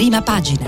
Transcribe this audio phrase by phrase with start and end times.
[0.00, 0.66] prima pagina.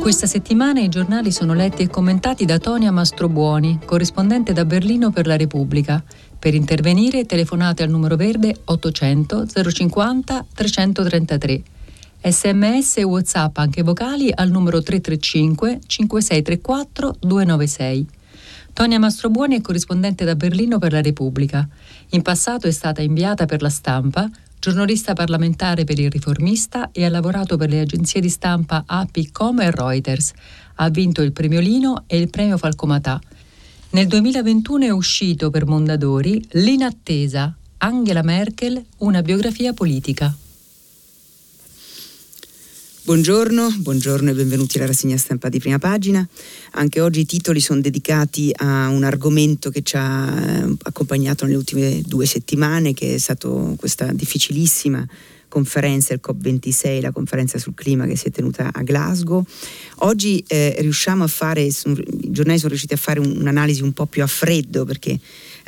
[0.00, 5.28] Questa settimana i giornali sono letti e commentati da Tonia Mastrobuoni, corrispondente da Berlino per
[5.28, 6.02] la Repubblica.
[6.36, 11.62] Per intervenire telefonate al numero verde 800 050 333.
[12.22, 18.15] Sms e WhatsApp anche vocali al numero 335 5634 296.
[18.76, 21.66] Tonia Mastrobuoni è corrispondente da Berlino per la Repubblica.
[22.10, 24.28] In passato è stata inviata per la stampa,
[24.60, 29.60] giornalista parlamentare per il Riformista e ha lavorato per le agenzie di stampa AP Com
[29.60, 30.34] e Reuters.
[30.74, 33.18] Ha vinto il premio Lino e il premio Falcomatà.
[33.92, 40.36] Nel 2021 è uscito per Mondadori L'inattesa Angela Merkel, una biografia politica.
[43.06, 46.26] Buongiorno, buongiorno e benvenuti alla rassegna stampa di prima pagina.
[46.72, 51.56] Anche oggi i titoli sono dedicati a un argomento che ci ha eh, accompagnato nelle
[51.56, 55.06] ultime due settimane, che è stata questa difficilissima
[55.46, 59.44] conferenza, il COP26, la conferenza sul clima che si è tenuta a Glasgow.
[59.98, 64.24] Oggi eh, riusciamo a fare, i giornali sono riusciti a fare un'analisi un po' più
[64.24, 65.16] a freddo perché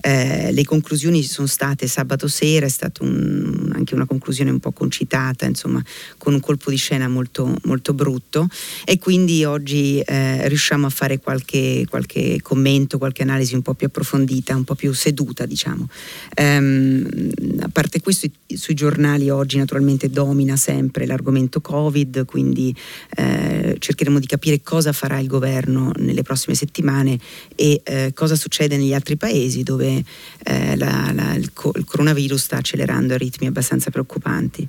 [0.00, 4.70] eh, le conclusioni sono state sabato sera, è stata un, anche una conclusione un po'
[4.70, 5.82] concitata, insomma,
[6.16, 8.48] con un colpo di scena molto, molto brutto
[8.84, 13.88] e quindi oggi eh, riusciamo a fare qualche, qualche, commento, qualche analisi un po' più
[13.88, 15.88] approfondita, un po' più seduta, diciamo.
[16.34, 22.74] Ehm, a parte questo, sui giornali oggi naturalmente domina sempre l'argomento Covid, quindi
[23.16, 27.18] eh, cercheremo di capire cosa farà il governo nelle prossime settimane
[27.56, 30.04] e eh, cosa succede negli altri paesi dove dove
[30.44, 34.68] eh, la, la, il, co- il, coronavirus sta accelerando a ritmi abbastanza preoccupanti.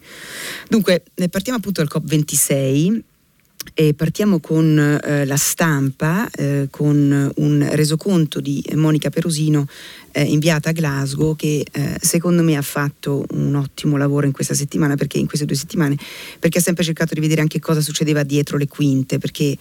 [0.68, 3.02] Dunque, partiamo appunto dal COP26
[3.74, 9.68] e partiamo con eh, la stampa, eh, con un resoconto di Monica Perosino
[10.20, 14.54] eh, inviata a Glasgow che eh, secondo me ha fatto un ottimo lavoro in questa
[14.54, 15.98] settimana, perché in queste due settimane,
[16.40, 19.58] perché ha sempre cercato di vedere anche cosa succedeva dietro le quinte, perché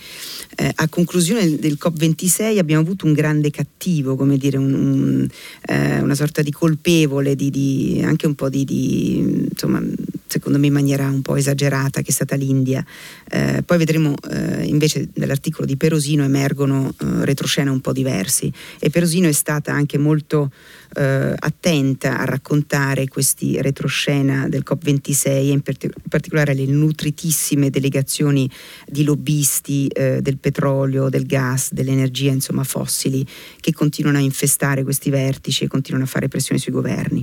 [0.56, 5.28] eh, a conclusione del COP26 abbiamo avuto un grande cattivo, come dire, un, un,
[5.66, 9.80] eh, una sorta di colpevole, di, di, anche un po' di, di insomma,
[10.26, 12.84] secondo me in maniera un po' esagerata, che è stata l'India.
[13.30, 18.90] Eh, poi vedremo eh, invece nell'articolo di Perosino emergono eh, retroscena un po' diversi e
[18.90, 20.47] Perosino è stata anche molto
[20.94, 25.62] eh, attenta a raccontare questi retroscena del COP26 e in,
[26.08, 28.50] particolare le nutritissime delegazioni
[28.86, 33.26] di lobbisti eh, del petrolio, del gas, dell'energia insomma fossili
[33.60, 37.22] che continuano a infestare questi vertici e continuano a fare pressioni sui governi.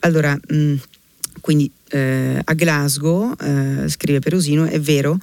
[0.00, 0.74] Allora, mh,
[1.40, 5.18] quindi eh, a Glasgow, eh, scrive Perosino, è vero,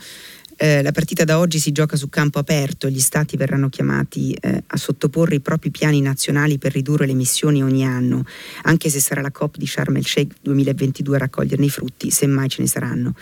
[0.63, 4.61] eh, la partita da oggi si gioca su campo aperto, gli stati verranno chiamati eh,
[4.67, 8.25] a sottoporre i propri piani nazionali per ridurre le emissioni ogni anno,
[8.63, 12.27] anche se sarà la COP di Sharm el Sheikh 2022 a raccoglierne i frutti, se
[12.27, 13.15] mai ce ne saranno.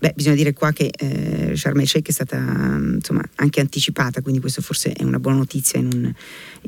[0.00, 4.40] Beh, bisogna dire qua che eh, Sharm el Sheikh è stata insomma, anche anticipata, quindi
[4.40, 6.14] questo forse è una buona notizia in un,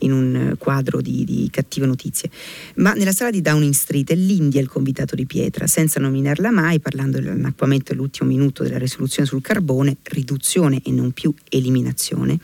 [0.01, 2.29] in un quadro di, di, cattive notizie.
[2.77, 6.81] Ma nella sala di Downing Street è l'India il convitato di pietra, senza nominarla mai,
[6.81, 12.39] parlando dell'annacquamento all'ultimo minuto della risoluzione sul carbone, riduzione e non più eliminazione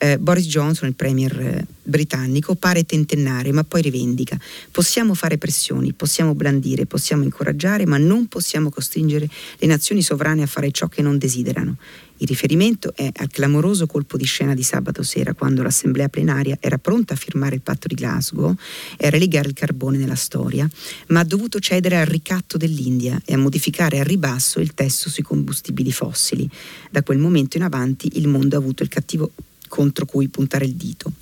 [0.00, 4.38] eh, Boris Johnson, il premier eh, britannico, pare tentennare, ma poi rivendica.
[4.70, 9.28] Possiamo fare pressioni, possiamo blandire, possiamo incoraggiare, ma non possiamo costringere
[9.58, 11.76] le nazioni sovrane a fare ciò che non desiderano.
[12.16, 16.78] Il riferimento è al clamoroso colpo di scena di sabato sera, quando l'assemblea plenaria era
[16.78, 18.54] pronta a firmare il patto di Glasgow
[18.96, 20.68] e a relegare il carbone nella storia,
[21.08, 25.22] ma ha dovuto cedere al ricatto dell'India e a modificare al ribasso il testo sui
[25.22, 26.48] combustibili fossili.
[26.90, 29.32] Da quel momento in avanti il mondo ha avuto il cattivo
[29.70, 31.12] contro cui puntare il dito.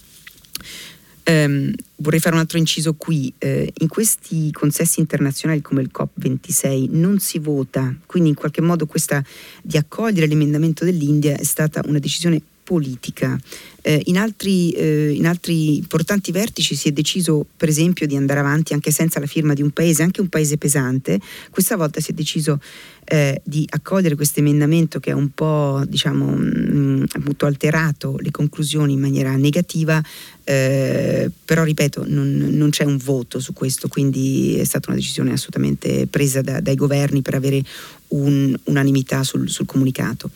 [1.29, 3.31] Um, vorrei fare un altro inciso qui.
[3.39, 8.87] Uh, in questi consessi internazionali come il COP26 non si vota, quindi in qualche modo
[8.87, 9.23] questa
[9.63, 13.39] di accogliere l'emendamento dell'India è stata una decisione politica.
[13.89, 18.39] Eh, in, altri, eh, in, altri, importanti vertici si è deciso, per esempio, di andare
[18.39, 21.19] avanti anche senza la firma di un paese, anche un paese pesante.
[21.49, 22.61] Questa volta si è deciso
[23.07, 27.05] eh, di accogliere questo emendamento che ha un po' diciamo, mh, mm,
[27.39, 30.03] alterato le conclusioni in maniera negativa,
[30.45, 35.33] eh, però ripeto, non, non, c'è un voto su questo, quindi è stata una decisione
[35.33, 37.63] assolutamente presa da, dai governi per avere
[38.09, 40.31] un, unanimità sul, sul comunicato.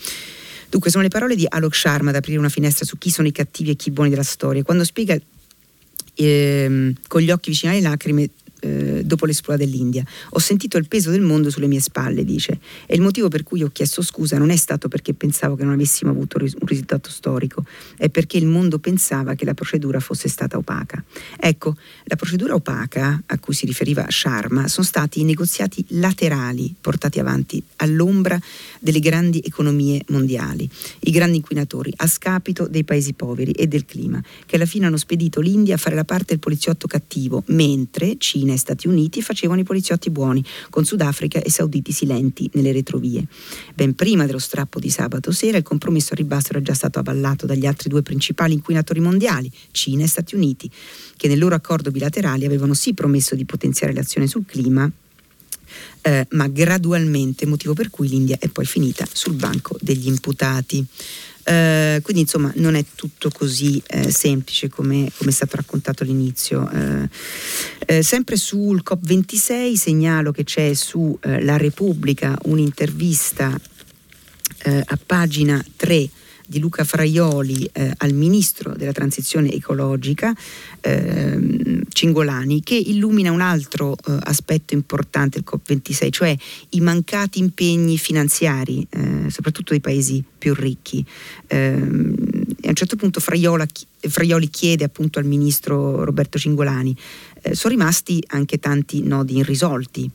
[0.72, 3.30] Dunque, sono le parole di Alok Sharma ad aprire una finestra su chi sono i
[3.30, 4.62] cattivi e chi i buoni della storia.
[4.62, 5.14] Quando spiega
[6.14, 8.30] ehm, con gli occhi vicini alle lacrime,
[8.62, 10.04] eh, dopo l'esploa dell'India.
[10.30, 13.62] Ho sentito il peso del mondo sulle mie spalle, dice, e il motivo per cui
[13.62, 17.64] ho chiesto scusa non è stato perché pensavo che non avessimo avuto un risultato storico,
[17.96, 21.02] è perché il mondo pensava che la procedura fosse stata opaca.
[21.38, 27.18] Ecco, la procedura opaca a cui si riferiva Sharma sono stati i negoziati laterali portati
[27.18, 28.38] avanti all'ombra
[28.78, 30.68] delle grandi economie mondiali,
[31.00, 34.96] i grandi inquinatori, a scapito dei paesi poveri e del clima, che alla fine hanno
[34.96, 39.60] spedito l'India a fare la parte del poliziotto cattivo, mentre Cina e Stati Uniti facevano
[39.60, 43.26] i poliziotti buoni, con Sudafrica e sauditi silenti nelle retrovie.
[43.74, 47.46] Ben prima dello strappo di sabato sera il compromesso a ribasso era già stato avallato
[47.46, 50.70] dagli altri due principali inquinatori mondiali, Cina e Stati Uniti,
[51.16, 54.90] che nel loro accordo bilaterale avevano sì promesso di potenziare l'azione sul clima,
[56.02, 60.84] eh, ma gradualmente, motivo per cui l'India è poi finita sul banco degli imputati.
[61.44, 66.68] Eh, quindi insomma non è tutto così eh, semplice come, come, è stato raccontato all'inizio.
[66.70, 67.08] Eh,
[67.86, 73.58] eh sempre sul COP26 segnalo che c'è su eh, La Repubblica un'intervista
[74.64, 76.08] a pagina 3
[76.52, 80.34] di Luca Fraioli eh, al ministro della transizione ecologica
[80.82, 86.36] eh, Cingolani che illumina un altro eh, aspetto importante del COP26, cioè
[86.70, 91.04] i mancati impegni finanziari, eh, soprattutto dei paesi più ricchi.
[91.46, 92.14] Ehm,
[92.64, 93.66] a un certo punto Fraiola,
[94.00, 96.94] Fraioli chiede appunto al ministro Roberto Cingolani,
[97.40, 100.10] eh, sono rimasti anche tanti nodi irrisolti.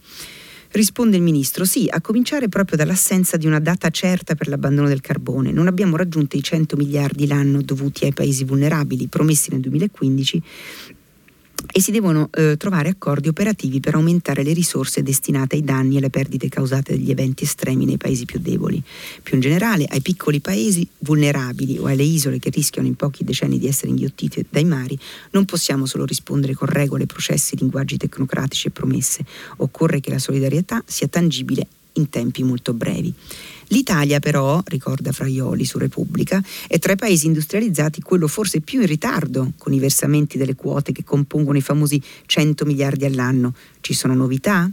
[0.77, 5.01] Risponde il ministro, sì, a cominciare proprio dall'assenza di una data certa per l'abbandono del
[5.01, 5.51] carbone.
[5.51, 10.43] Non abbiamo raggiunto i 100 miliardi l'anno dovuti ai paesi vulnerabili promessi nel 2015
[11.71, 15.97] e si devono eh, trovare accordi operativi per aumentare le risorse destinate ai danni e
[15.97, 18.81] alle perdite causate dagli eventi estremi nei paesi più deboli.
[19.21, 23.59] Più in generale, ai piccoli paesi vulnerabili o alle isole che rischiano in pochi decenni
[23.59, 24.97] di essere inghiottite dai mari,
[25.31, 29.25] non possiamo solo rispondere con regole, processi, linguaggi tecnocratici e promesse.
[29.57, 33.13] Occorre che la solidarietà sia tangibile in tempi molto brevi.
[33.69, 38.87] L'Italia però, ricorda Fraioli su Repubblica, è tra i paesi industrializzati quello forse più in
[38.87, 43.53] ritardo con i versamenti delle quote che compongono i famosi 100 miliardi all'anno.
[43.81, 44.71] Ci sono novità?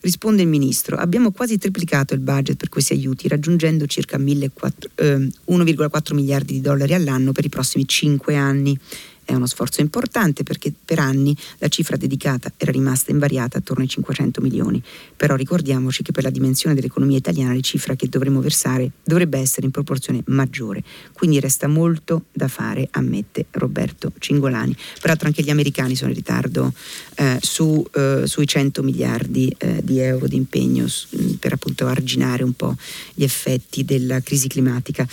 [0.00, 4.50] Risponde il ministro, abbiamo quasi triplicato il budget per questi aiuti, raggiungendo circa 1,4
[4.96, 8.76] eh, miliardi di dollari all'anno per i prossimi 5 anni.
[9.24, 13.88] È uno sforzo importante perché per anni la cifra dedicata era rimasta invariata attorno ai
[13.88, 14.82] 500 milioni,
[15.16, 19.66] però ricordiamoci che per la dimensione dell'economia italiana la cifra che dovremmo versare dovrebbe essere
[19.66, 20.82] in proporzione maggiore,
[21.12, 24.76] quindi resta molto da fare, ammette Roberto Cingolani.
[25.00, 26.72] Peraltro anche gli americani sono in ritardo
[27.16, 32.42] eh, su, eh, sui 100 miliardi eh, di euro di impegno su, per appunto arginare
[32.42, 32.76] un po'
[33.14, 35.06] gli effetti della crisi climatica.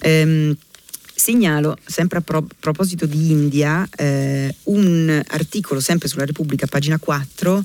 [0.00, 0.56] Ehm,
[1.20, 7.62] Segnalo, sempre a pro- proposito di India, eh, un articolo sempre sulla Repubblica, pagina 4,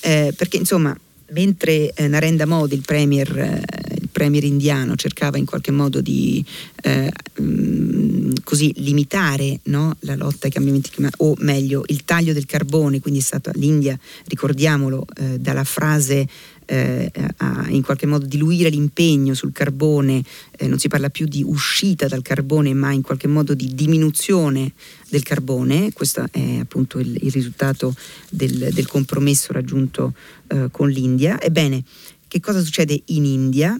[0.00, 0.94] eh, perché insomma,
[1.30, 3.62] mentre eh, Narendra Modi, il premier, eh,
[4.02, 10.14] il premier, indiano, cercava in qualche modo di mh, eh, mm, così limitare no, la
[10.14, 15.06] lotta ai cambiamenti climatici, o meglio, il taglio del carbone, quindi è stata l'India, ricordiamolo,
[15.16, 16.28] eh, dalla frase
[16.70, 20.22] eh, a in qualche modo diluire l'impegno sul carbone,
[20.56, 24.72] eh, non si parla più di uscita dal carbone ma in qualche modo di diminuzione
[25.08, 27.94] del carbone, questo è appunto il, il risultato
[28.28, 30.14] del, del, compromesso raggiunto
[30.46, 31.40] eh, con l'India.
[31.40, 31.82] Ebbene,
[32.28, 33.78] che cosa succede in India?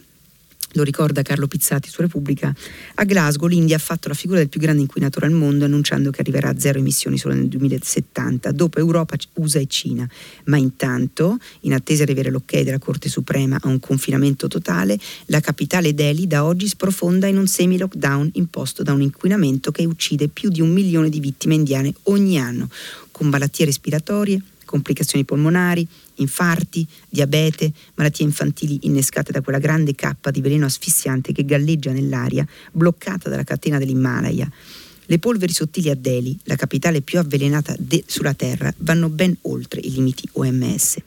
[0.73, 2.53] Lo ricorda Carlo Pizzati su Repubblica,
[2.95, 6.21] a Glasgow l'India ha fatto la figura del più grande inquinatore al mondo annunciando che
[6.21, 10.07] arriverà a zero emissioni solo nel 2070, dopo Europa, USA e Cina.
[10.45, 15.39] Ma intanto, in attesa di avere l'ok della Corte Suprema a un confinamento totale, la
[15.39, 20.49] capitale Delhi da oggi sprofonda in un semi-lockdown imposto da un inquinamento che uccide più
[20.49, 22.69] di un milione di vittime indiane ogni anno,
[23.11, 25.85] con malattie respiratorie, complicazioni polmonari,
[26.15, 32.47] infarti, diabete, malattie infantili innescate da quella grande cappa di veleno asfissiante che galleggia nell'aria,
[32.71, 34.49] bloccata dalla catena dell'Himalaya.
[35.05, 39.81] Le polveri sottili a Delhi, la capitale più avvelenata de- sulla Terra, vanno ben oltre
[39.81, 40.97] i limiti OMS.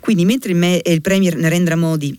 [0.00, 2.18] Quindi mentre me- il Premier Narendra Modi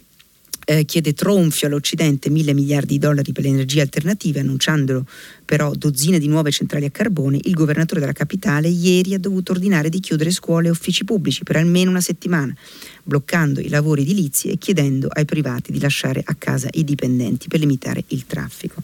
[0.69, 5.05] eh, chiede tronfio all'Occidente mille miliardi di dollari per le energie alternative, annunciando
[5.45, 9.88] però dozzine di nuove centrali a carbone, il governatore della capitale ieri ha dovuto ordinare
[9.88, 12.53] di chiudere scuole e uffici pubblici per almeno una settimana,
[13.01, 17.62] bloccando i lavori edilizi e chiedendo ai privati di lasciare a casa i dipendenti per
[17.62, 18.83] limitare il traffico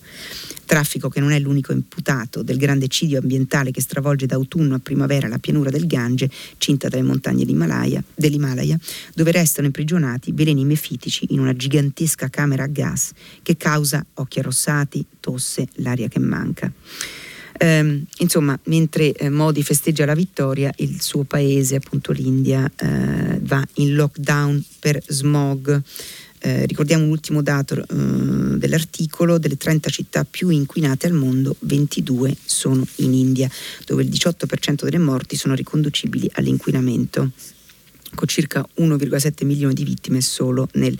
[0.65, 4.79] traffico che non è l'unico imputato del grande eccidio ambientale che stravolge da autunno a
[4.79, 8.77] primavera la pianura del Gange, cinta dalle montagne dell'Himalaya,
[9.13, 15.05] dove restano imprigionati veleni mefitici in una gigantesca camera a gas che causa occhi arrossati,
[15.19, 16.71] tosse, l'aria che manca.
[17.55, 23.65] Eh, insomma, mentre eh, Modi festeggia la vittoria, il suo paese, appunto l'India, eh, va
[23.75, 25.81] in lockdown per smog.
[26.45, 27.85] Eh, ricordiamo un ultimo dato eh,
[28.57, 33.49] dell'articolo, delle 30 città più inquinate al mondo, 22 sono in India,
[33.85, 37.31] dove il 18% delle morti sono riconducibili all'inquinamento,
[38.13, 40.99] con circa 1,7 milioni di vittime solo nel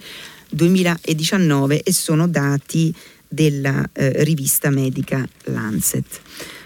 [0.50, 2.96] 2019 e sono dati
[3.28, 6.22] della eh, rivista medica Lancet.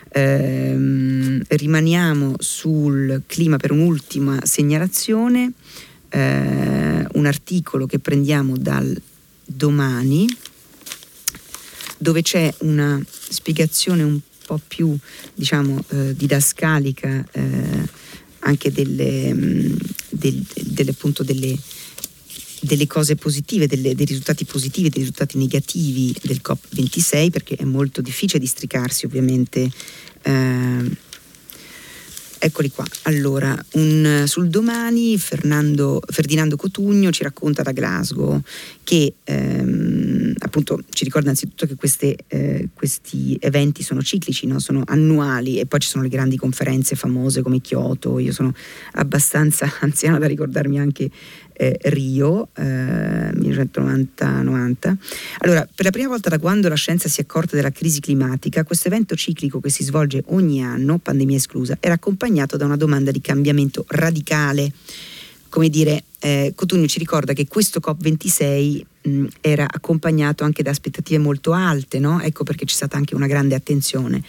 [0.10, 5.53] Eh, rimaniamo sul clima per un'ultima segnalazione
[6.10, 9.00] eh, un articolo che prendiamo dal
[9.46, 10.28] domani
[11.98, 14.96] dove c'è una spiegazione un po' più
[15.34, 18.06] diciamo eh, didascalica eh,
[18.40, 19.76] anche delle, mh, mm,
[20.10, 21.58] del, delle, appunto delle,
[22.62, 28.02] delle cose positive, delle, dei risultati positivi, dei risultati negativi del COP26 perché è molto
[28.02, 29.70] difficile districarsi ovviamente
[30.22, 30.92] eh,
[32.39, 32.86] Eccoli qua.
[33.03, 38.39] Allora, un, sul domani Fernando, Ferdinando Cotugno ci racconta da Glasgow
[38.84, 44.60] che ehm, appunto ci ricorda innanzitutto che queste, eh, questi eventi sono ciclici, no?
[44.60, 48.20] sono annuali e poi ci sono le grandi conferenze famose come Kyoto.
[48.20, 48.53] Io sono
[48.94, 51.10] abbastanza anziana da ricordarmi anche
[51.58, 54.98] eh, Rio, eh, 1990.
[55.40, 58.64] Allora, per la prima volta da quando la scienza si è accorta della crisi climatica,
[58.64, 63.10] questo evento ciclico che si svolge ogni anno, pandemia esclusa, era accompagnato da una domanda
[63.12, 64.72] di cambiamento radicale.
[65.50, 71.20] Come dire, eh, Cotugno ci ricorda che questo COP26 mh, era accompagnato anche da aspettative
[71.20, 72.22] molto alte, no?
[72.22, 74.24] ecco perché c'è stata anche una grande attenzione.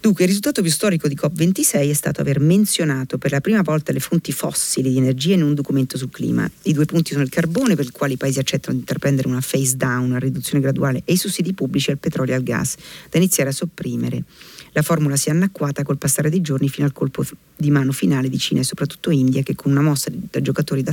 [0.00, 3.90] Dunque, il risultato più storico di COP26 è stato aver menzionato per la prima volta
[3.90, 6.48] le fonti fossili di energia in un documento sul clima.
[6.62, 9.42] I due punti sono il carbone, per il quale i paesi accettano di intraprendere una
[9.44, 12.76] phase down, una riduzione graduale, e i sussidi pubblici al petrolio e al gas,
[13.10, 14.22] da iniziare a sopprimere.
[14.72, 17.24] La formula si è annacquata col passare dei giorni fino al colpo
[17.56, 20.84] di mano finale di Cina e soprattutto India, che con una mossa da giocatori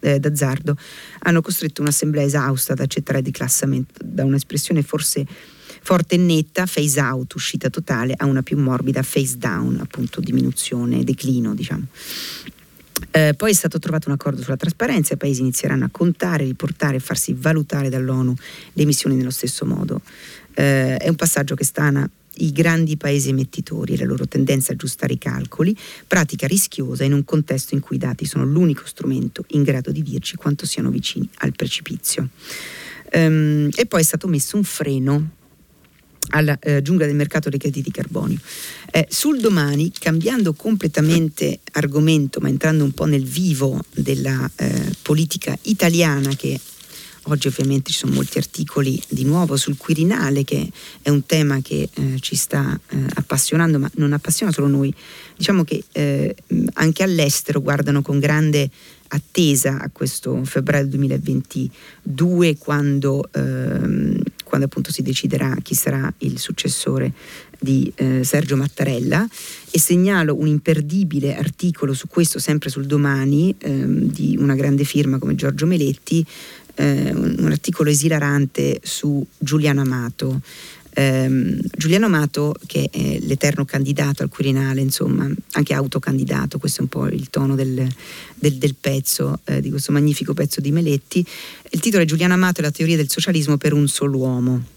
[0.00, 0.76] eh, d'azzardo
[1.20, 5.26] hanno costretto un'assemblea esausta ad accettare il declassamento da un'espressione forse
[5.86, 11.04] forte e netta, phase out, uscita totale, a una più morbida phase down, appunto diminuzione,
[11.04, 11.86] declino, diciamo.
[13.10, 16.96] Eh, poi è stato trovato un accordo sulla trasparenza, i paesi inizieranno a contare, riportare
[16.96, 18.34] e farsi valutare dall'ONU
[18.72, 20.00] le emissioni nello stesso modo.
[20.54, 24.74] Eh, è un passaggio che stana i grandi paesi emettitori e la loro tendenza a
[24.74, 25.76] aggiustare i calcoli,
[26.06, 30.02] pratica rischiosa in un contesto in cui i dati sono l'unico strumento in grado di
[30.02, 32.28] dirci quanto siano vicini al precipizio.
[33.12, 35.30] Um, e poi è stato messo un freno
[36.30, 38.38] alla eh, giungla del mercato dei crediti di carbonio.
[38.90, 45.56] Eh, sul domani, cambiando completamente argomento, ma entrando un po' nel vivo della eh, politica
[45.62, 46.58] italiana che
[47.28, 50.70] Oggi ovviamente ci sono molti articoli di nuovo sul Quirinale che
[51.02, 54.94] è un tema che eh, ci sta eh, appassionando, ma non appassiona solo noi.
[55.36, 56.36] Diciamo che eh,
[56.74, 58.70] anche all'estero guardano con grande
[59.08, 67.12] attesa a questo febbraio 2022 quando, ehm, quando appunto si deciderà chi sarà il successore
[67.58, 69.26] di eh, Sergio Mattarella
[69.70, 75.18] e segnalo un imperdibile articolo su questo sempre sul domani ehm, di una grande firma
[75.18, 76.24] come Giorgio Meletti
[76.76, 80.40] eh, un articolo esilarante su Giuliano Amato.
[80.94, 86.88] Eh, Giuliano Amato, che è l'eterno candidato al Quirinale, insomma, anche autocandidato, questo è un
[86.88, 87.86] po' il tono del,
[88.34, 91.24] del, del pezzo, eh, di questo magnifico pezzo di Meletti.
[91.70, 94.74] Il titolo è Giuliano Amato e la teoria del socialismo per un solo uomo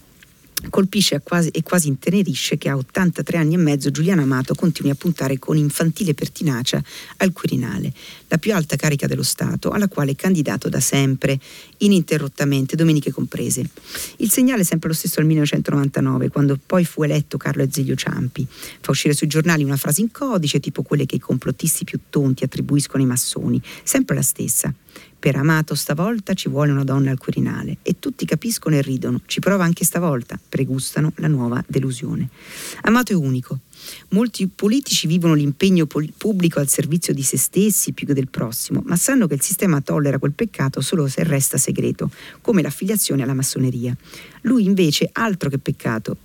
[0.68, 4.94] colpisce quasi, e quasi intenerisce che a 83 anni e mezzo Giuliano Amato continui a
[4.94, 6.82] puntare con infantile pertinacia
[7.18, 7.92] al Quirinale,
[8.28, 11.38] la più alta carica dello Stato, alla quale è candidato da sempre,
[11.78, 13.68] ininterrottamente, domeniche comprese.
[14.16, 18.46] Il segnale è sempre lo stesso al 1999, quando poi fu eletto Carlo Azeglio Ciampi.
[18.80, 22.44] Fa uscire sui giornali una frase in codice, tipo quelle che i complottisti più tonti
[22.44, 24.72] attribuiscono ai massoni, sempre la stessa.
[25.20, 29.20] Per Amato stavolta ci vuole una donna al Quirinale e tutti capiscono e ridono.
[29.26, 32.30] Ci prova anche stavolta, pregustano la nuova delusione.
[32.84, 33.58] Amato è unico.
[34.08, 38.82] Molti politici vivono l'impegno pol- pubblico al servizio di se stessi più che del prossimo,
[38.86, 42.10] ma sanno che il sistema tollera quel peccato solo se resta segreto,
[42.40, 43.94] come l'affiliazione alla massoneria.
[44.42, 46.16] Lui invece altro che peccato,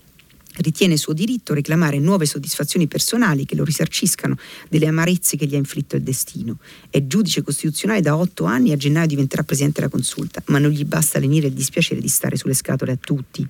[0.57, 4.38] ritiene suo diritto reclamare nuove soddisfazioni personali che lo risarciscano
[4.69, 6.57] delle amarezze che gli ha inflitto il destino.
[6.89, 10.71] È giudice costituzionale da otto anni e a gennaio diventerà presidente della consulta, ma non
[10.71, 13.47] gli basta lenire il dispiacere di stare sulle scatole a tutti.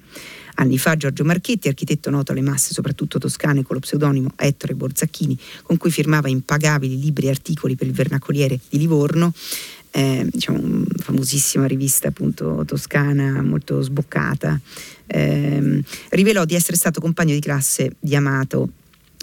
[0.57, 5.37] Anni fa Giorgio Marchetti, architetto noto alle masse soprattutto toscane con lo pseudonimo Ettore Borzacchini,
[5.63, 9.33] con cui firmava impagabili libri e articoli per il vernacoliere di Livorno,
[9.95, 14.59] eh, diciamo, famosissima rivista appunto toscana, molto sboccata,
[15.07, 18.69] eh, rivelò di essere stato compagno di classe di Amato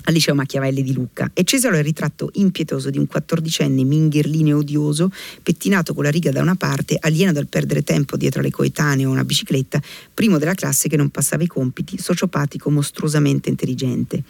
[0.05, 4.49] al liceo Machiavelli di Lucca e Cesaro è il ritratto impietoso di un quattordicenne minghirlino
[4.49, 5.13] e odioso,
[5.43, 9.11] pettinato con la riga da una parte, alieno dal perdere tempo dietro alle coetanee o
[9.11, 9.81] una bicicletta,
[10.13, 14.23] primo della classe che non passava i compiti, sociopatico mostruosamente intelligente.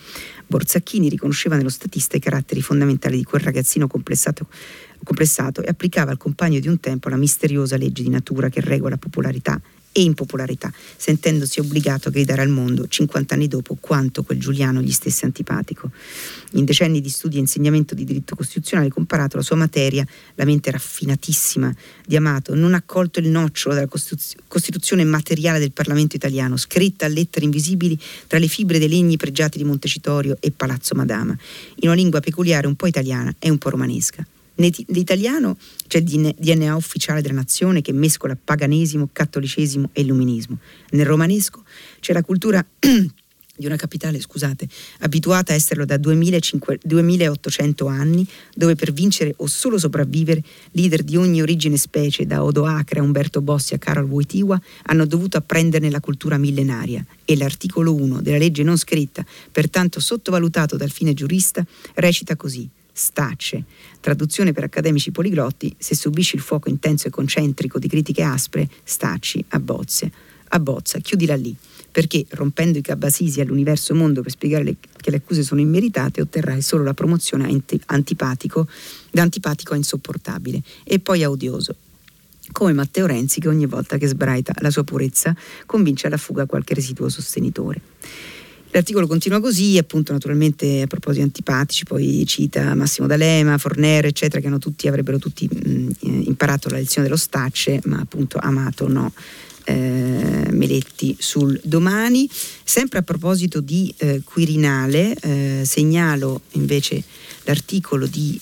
[0.47, 4.49] Borzacchini riconosceva nello statista i caratteri fondamentali di quel ragazzino complessato,
[5.05, 8.97] complessato e applicava al compagno di un tempo la misteriosa legge di natura che regola
[8.97, 9.61] popolarità
[9.93, 14.91] e impopolarità, sentendosi obbligato a gridare al mondo 50 anni dopo quanto quel Giuliano gli
[14.91, 15.91] stesse antipatico.
[16.53, 20.07] In decenni di studi e insegnamento di diritto costituzionale comparato la sua materia,
[20.37, 21.75] la mente raffinatissima
[22.07, 23.89] di Amato, non ha colto il nocciolo della
[24.49, 29.59] Costituzione materiale del Parlamento italiano, scritta a lettere invisibili tra le fibre dei legni pregiati
[29.59, 31.37] di Montecitorio e Palazzo Madama,
[31.77, 34.27] in una lingua peculiare un po' italiana e un po' romanesca.
[34.57, 35.57] L'italiano
[35.87, 40.59] c'è il DNA ufficiale della nazione che mescola paganesimo, cattolicesimo e illuminismo.
[40.91, 41.65] Nel romanesco
[42.01, 42.65] c'è la cultura
[43.55, 44.67] di una capitale, scusate,
[45.01, 50.43] abituata a esserlo da 2800 anni, dove per vincere o solo sopravvivere,
[50.73, 55.07] leader di ogni origine specie, da Odo Acre a Umberto Bossi a Carol Wojtyła, hanno
[55.07, 57.05] dovuto apprenderne la cultura millenaria.
[57.25, 63.65] E l'articolo 1 della legge non scritta, pertanto sottovalutato dal fine giurista, recita così stacce.
[64.01, 69.45] Traduzione per accademici poliglotti, se subisci il fuoco intenso e concentrico di critiche aspre, stacci,
[69.49, 70.11] abbozze.
[70.49, 71.57] Abbozza, chiudila lì,
[71.91, 76.61] perché rompendo i cabasisi all'universo mondo per spiegare le, che le accuse sono immeritate, otterrai
[76.61, 78.69] solo la promozione anti, antipatico,
[79.11, 81.75] da antipatico a insopportabile e poi a odioso
[82.53, 85.35] come Matteo Renzi che ogni volta che sbraita la sua purezza
[85.65, 87.81] convince alla fuga qualche residuo sostenitore.
[88.75, 94.41] L'articolo continua così, appunto naturalmente a proposito di antipatici, poi cita Massimo D'Alema, Fornero, eccetera,
[94.41, 95.91] che tutti, avrebbero tutti mh,
[96.25, 99.13] imparato la lezione dello stacce, ma appunto amato no.
[99.65, 102.29] Eh, Meletti sul domani.
[102.65, 107.03] Sempre a proposito di eh, Quirinale, eh, segnalo invece
[107.45, 108.41] l'articolo di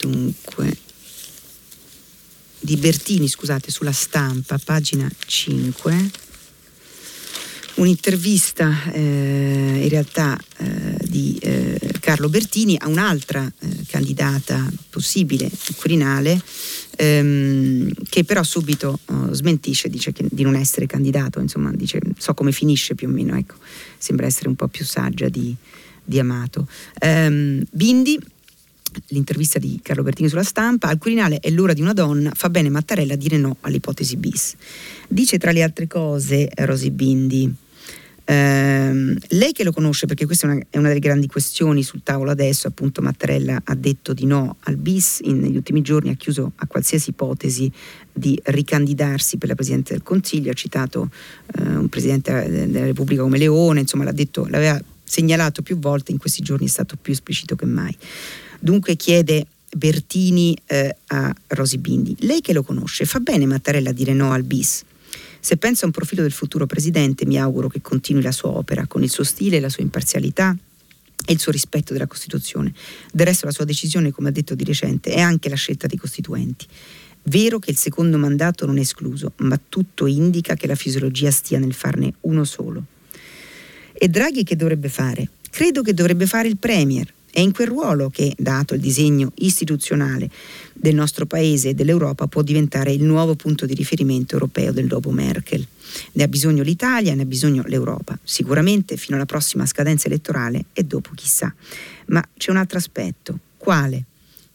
[0.00, 0.76] dunque
[2.58, 6.25] di Bertini, scusate, sulla stampa, pagina 5
[7.76, 16.40] un'intervista eh, in realtà eh, di eh, Carlo Bertini a un'altra eh, candidata possibile Quirinale
[16.96, 22.34] ehm, che però subito oh, smentisce, dice che, di non essere candidato, insomma dice so
[22.34, 23.56] come finisce più o meno, ecco,
[23.98, 25.54] sembra essere un po' più saggia di,
[26.02, 26.66] di Amato.
[27.00, 28.18] Ehm, Bindi
[29.08, 32.70] l'intervista di Carlo Bertini sulla stampa, al Quirinale è l'ora di una donna, fa bene
[32.70, 34.54] Mattarella a dire no all'ipotesi bis.
[35.06, 37.54] Dice tra le altre cose Rosy Bindi,
[38.28, 42.02] eh, lei che lo conosce, perché questa è una, è una, delle grandi questioni sul
[42.02, 46.14] tavolo adesso, appunto Mattarella ha detto di no al bis, in, negli ultimi giorni ha
[46.14, 47.70] chiuso a qualsiasi ipotesi
[48.12, 51.08] di ricandidarsi per la Presidenza del Consiglio, ha citato
[51.56, 56.18] eh, un Presidente della Repubblica come Leone, insomma l'ha detto, l'aveva segnalato più volte, in
[56.18, 57.96] questi giorni è stato più esplicito che mai.
[58.58, 63.92] Dunque chiede Bertini eh, a Rosi Bindi, lei che lo conosce, fa bene Mattarella a
[63.92, 64.82] dire no al bis?
[65.46, 68.88] Se pensa a un profilo del futuro presidente, mi auguro che continui la sua opera
[68.88, 70.56] con il suo stile, la sua imparzialità
[71.24, 72.74] e il suo rispetto della Costituzione.
[73.12, 75.98] Del resto la sua decisione, come ha detto di recente, è anche la scelta dei
[75.98, 76.66] costituenti.
[77.22, 81.60] Vero che il secondo mandato non è escluso, ma tutto indica che la fisiologia stia
[81.60, 82.84] nel farne uno solo.
[83.92, 85.28] E Draghi che dovrebbe fare?
[85.48, 87.06] Credo che dovrebbe fare il Premier,
[87.36, 90.30] è in quel ruolo che, dato il disegno istituzionale
[90.72, 95.10] del nostro Paese e dell'Europa, può diventare il nuovo punto di riferimento europeo del dopo
[95.10, 95.62] Merkel.
[96.12, 100.84] Ne ha bisogno l'Italia, ne ha bisogno l'Europa, sicuramente fino alla prossima scadenza elettorale e
[100.84, 101.54] dopo chissà.
[102.06, 103.38] Ma c'è un altro aspetto.
[103.58, 104.04] Quale?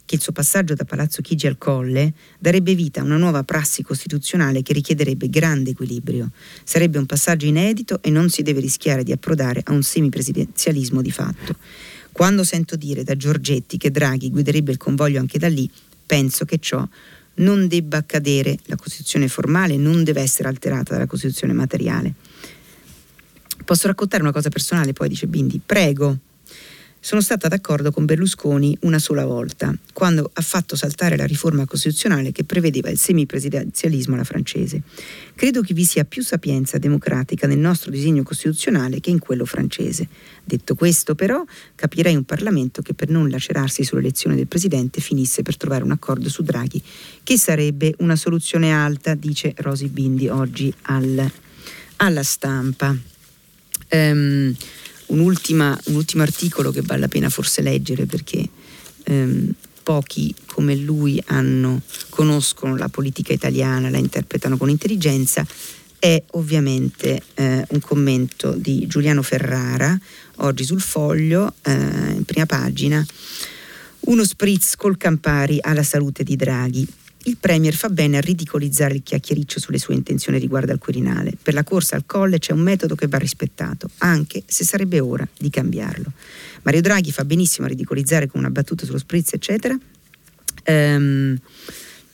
[0.04, 3.84] Che il suo passaggio da Palazzo Chigi al Colle darebbe vita a una nuova prassi
[3.84, 6.32] costituzionale che richiederebbe grande equilibrio.
[6.64, 11.12] Sarebbe un passaggio inedito e non si deve rischiare di approdare a un semipresidenzialismo di
[11.12, 11.56] fatto.
[12.22, 15.68] Quando sento dire da Giorgetti che Draghi guiderebbe il convoglio anche da lì,
[16.06, 16.88] penso che ciò
[17.38, 18.60] non debba accadere.
[18.66, 22.14] La Costituzione formale non deve essere alterata dalla Costituzione materiale.
[23.66, 25.60] Posso raccontare una cosa personale, poi dice Bindi.
[25.66, 26.16] Prego.
[27.04, 32.32] Sono stata d'accordo con Berlusconi una sola volta, quando ha fatto saltare la riforma costituzionale
[32.32, 34.84] che prevedeva il semipresidenzialismo alla francese.
[35.34, 40.08] Credo che vi sia più sapienza democratica nel nostro disegno costituzionale che in quello francese.
[40.44, 45.58] Detto questo, però, capirei un Parlamento che per non lacerarsi sull'elezione del Presidente finisse per
[45.58, 46.84] trovare un accordo su Draghi,
[47.24, 51.32] che sarebbe una soluzione alta, dice Rosi Bindi oggi al,
[51.96, 52.96] alla stampa.
[53.90, 54.56] Um,
[55.86, 58.48] un ultimo articolo che vale la pena forse leggere perché
[59.08, 65.46] um, pochi come lui hanno, conoscono la politica italiana, la interpretano con intelligenza,
[66.00, 69.98] è ovviamente eh, un commento di Giuliano Ferrara,
[70.38, 73.06] oggi sul foglio, eh, in prima pagina,
[74.02, 76.88] uno spritz col Campari alla salute di Draghi.
[77.26, 81.34] Il Premier fa bene a ridicolizzare il chiacchiericcio sulle sue intenzioni riguardo al Quirinale.
[81.42, 85.28] Per la corsa al colle c'è un metodo che va rispettato, anche se sarebbe ora
[85.38, 86.12] di cambiarlo.
[86.64, 89.78] Mario Draghi fa benissimo a ridicolizzare con una battuta sullo spritz, eccetera.
[90.64, 91.40] Ehm,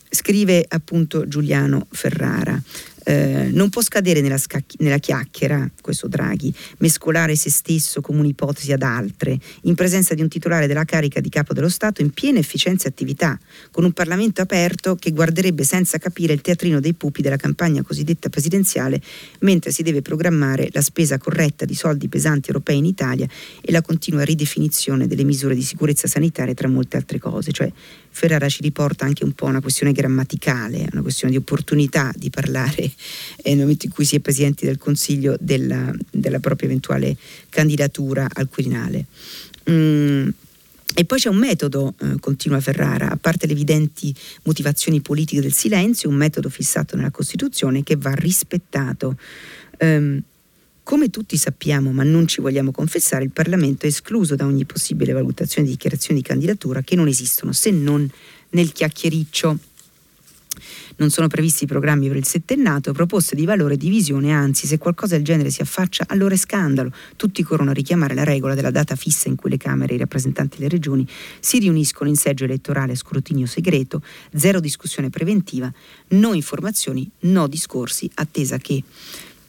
[0.10, 2.62] scrive appunto Giuliano Ferrara.
[3.10, 8.74] Eh, non può scadere nella, scacchi- nella, chiacchiera, questo Draghi, mescolare se stesso come un'ipotesi
[8.74, 12.40] ad altre, in presenza di un titolare della carica di capo dello Stato in piena
[12.40, 13.40] efficienza e attività,
[13.72, 18.28] con un Parlamento aperto che guarderebbe senza capire il teatrino dei pupi della campagna cosiddetta
[18.28, 19.02] presidenziale,
[19.40, 23.26] mentre si deve programmare la spesa corretta di soldi pesanti europei in Italia
[23.62, 27.54] e la continua ridefinizione delle misure di sicurezza sanitaria, tra molte altre cose.
[27.54, 27.72] Cioè,
[28.18, 32.92] Ferrara ci riporta anche un po' una questione grammaticale, una questione di opportunità di parlare
[33.44, 37.16] nel momento in cui si è Presidenti del Consiglio della, della propria eventuale
[37.50, 39.06] candidatura al Quirinale.
[39.70, 40.30] Mm.
[40.96, 44.12] E poi c'è un metodo, eh, continua Ferrara, a parte le evidenti
[44.46, 49.16] motivazioni politiche del silenzio, un metodo fissato nella Costituzione che va rispettato.
[49.78, 50.20] Um,
[50.88, 55.12] come tutti sappiamo, ma non ci vogliamo confessare, il Parlamento è escluso da ogni possibile
[55.12, 58.10] valutazione di dichiarazioni di candidatura che non esistono se non
[58.52, 59.60] nel chiacchiericcio
[60.96, 64.78] non sono previsti programmi per il settennato, proposte di valore e di visione, anzi se
[64.78, 66.94] qualcosa del genere si affaccia allora è scandalo.
[67.18, 70.00] Tutti corrono a richiamare la regola della data fissa in cui le Camere e i
[70.00, 71.06] rappresentanti delle regioni
[71.42, 74.02] si riuniscono in seggio elettorale a scrutinio segreto,
[74.34, 75.70] zero discussione preventiva,
[76.12, 78.82] no informazioni, no discorsi, attesa che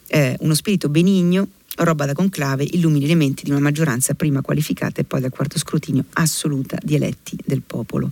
[0.09, 1.49] eh, uno spirito benigno
[1.85, 5.59] roba da conclave illumini le menti di una maggioranza prima qualificata e poi dal quarto
[5.59, 8.11] scrutinio assoluta di eletti del popolo.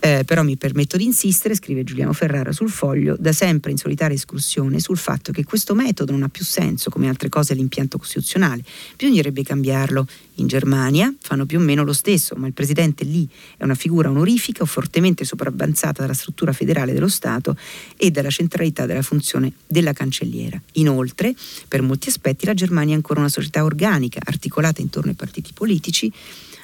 [0.00, 4.16] Eh, però mi permetto di insistere, scrive Giuliano Ferrara sul foglio, da sempre in solitaria
[4.16, 8.64] escursione sul fatto che questo metodo non ha più senso come altre cose all'impianto costituzionale.
[8.96, 10.06] Bisognerebbe cambiarlo.
[10.36, 14.08] In Germania fanno più o meno lo stesso, ma il presidente lì è una figura
[14.08, 17.56] onorifica o fortemente sopravvanzata dalla struttura federale dello Stato
[17.96, 20.60] e dalla centralità della funzione della cancelliera.
[20.74, 21.34] Inoltre,
[21.68, 26.10] per molti aspetti la Germania è ancora una società organica, articolata intorno ai partiti politici,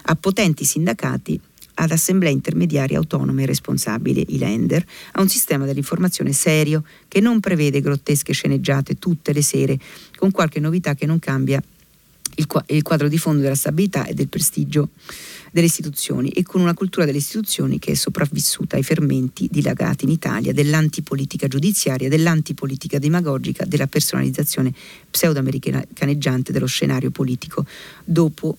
[0.04, 1.38] a potenti sindacati
[1.80, 7.38] ad assemblee intermediarie autonome e responsabili, i lender, a un sistema dell'informazione serio che non
[7.38, 9.78] prevede grottesche sceneggiate tutte le sere,
[10.16, 11.62] con qualche novità che non cambia
[12.38, 14.90] il, quadro di fondo della stabilità e del prestigio
[15.50, 20.10] delle istituzioni e con una cultura delle istituzioni che è sopravvissuta ai fermenti dilagati in
[20.10, 24.72] Italia dell'antipolitica giudiziaria, dell'antipolitica demagogica, della personalizzazione
[25.10, 27.64] pseudo-americaneggiante dello scenario politico
[28.04, 28.56] dopo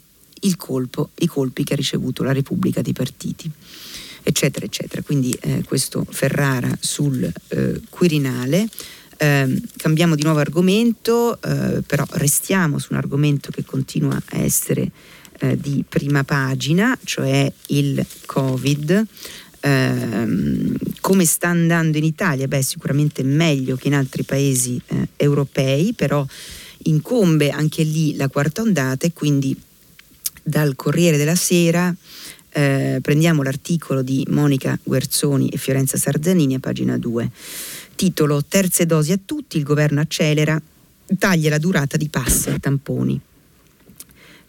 [0.56, 3.50] colpo, i colpi che ha ricevuto la Repubblica dei partiti,
[4.24, 5.02] eccetera, eccetera.
[5.02, 8.68] Quindi eh, questo Ferrara sul eh, Quirinale.
[9.22, 14.90] Eh, cambiamo di nuovo argomento, eh, però restiamo su un argomento che continua a essere
[15.40, 19.06] eh, di prima pagina, cioè il Covid.
[19.60, 20.28] Eh,
[21.02, 22.48] come sta andando in Italia?
[22.48, 26.26] Beh, sicuramente meglio che in altri paesi eh, europei, però
[26.84, 29.54] incombe anche lì la quarta ondata e quindi
[30.44, 31.94] dal Corriere della Sera
[32.52, 37.30] eh, prendiamo l'articolo di Monica Guerzoni e Fiorenza Sarzanini a pagina 2.
[38.00, 40.58] Titolo Terze dosi a tutti, il governo accelera,
[41.18, 43.20] taglia la durata di pass e tamponi.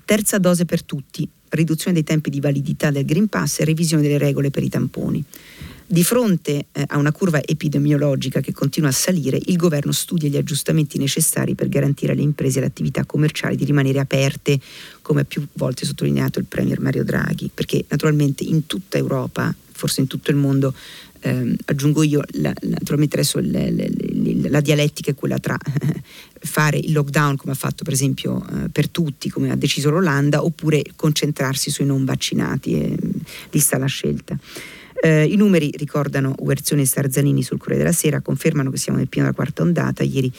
[0.04, 4.18] Terza dose per tutti, riduzione dei tempi di validità del Green Pass e revisione delle
[4.18, 5.24] regole per i tamponi.
[5.84, 10.36] Di fronte eh, a una curva epidemiologica che continua a salire, il governo studia gli
[10.36, 14.60] aggiustamenti necessari per garantire alle imprese e alle attività commerciali di rimanere aperte,
[15.02, 20.02] come ha più volte sottolineato il Premier Mario Draghi, perché naturalmente in tutta Europa, forse
[20.02, 20.72] in tutto il mondo,
[21.20, 26.02] eh, aggiungo io, la, naturalmente adesso le, le, le, la dialettica è quella tra eh,
[26.40, 30.44] fare il lockdown come ha fatto per esempio eh, per tutti, come ha deciso l'Olanda,
[30.44, 32.96] oppure concentrarsi sui non vaccinati, e,
[33.50, 34.38] lì sta la scelta.
[35.02, 39.08] Eh, I numeri ricordano Guerzoni e Starzanini sul Corriere della Sera, confermano che siamo nel
[39.08, 40.02] pieno della quarta ondata.
[40.02, 40.32] Ieri in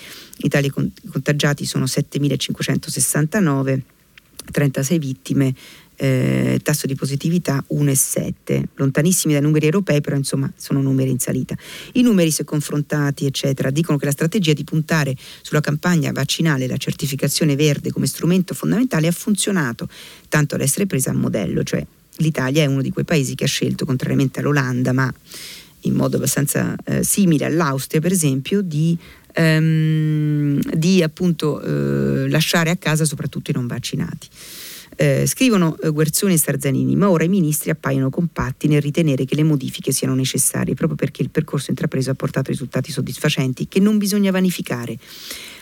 [0.45, 3.79] Italia i contagiati sono 7.569,
[4.51, 5.55] 36 vittime,
[6.01, 11.55] eh, tasso di positività 1,7, lontanissimi dai numeri europei, però insomma sono numeri in salita.
[11.93, 16.67] I numeri, se confrontati, eccetera, dicono che la strategia di puntare sulla campagna vaccinale e
[16.67, 19.87] la certificazione verde come strumento fondamentale ha funzionato,
[20.27, 21.85] tanto da essere presa a modello, cioè
[22.15, 25.13] l'Italia è uno di quei paesi che ha scelto, contrariamente all'Olanda, ma
[25.81, 28.97] in modo abbastanza eh, simile all'Austria, per esempio, di,
[29.33, 34.27] ehm, di appunto eh, lasciare a casa soprattutto i non vaccinati.
[34.95, 39.35] Eh, scrivono eh, Guerzoni e Starzanini, ma ora i ministri appaiono compatti nel ritenere che
[39.35, 43.97] le modifiche siano necessarie, proprio perché il percorso intrapreso ha portato risultati soddisfacenti che non
[43.97, 44.97] bisogna vanificare.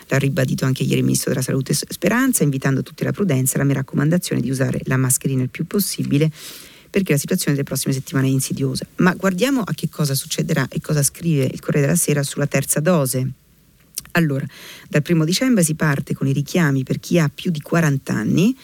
[0.08, 3.58] L'ha ribadito anche ieri il Ministro della Salute Speranza, invitando tutti alla prudenza.
[3.60, 6.32] La mia raccomandazione di usare la mascherina il più possibile
[6.90, 8.86] perché la situazione delle prossime settimane è insidiosa.
[8.98, 12.80] Ma guardiamo a che cosa succederà e cosa scrive il Corriere della Sera sulla terza
[12.80, 13.30] dose.
[14.14, 14.46] Allora,
[14.88, 18.58] dal primo dicembre si parte con i richiami per chi ha più di 40 anni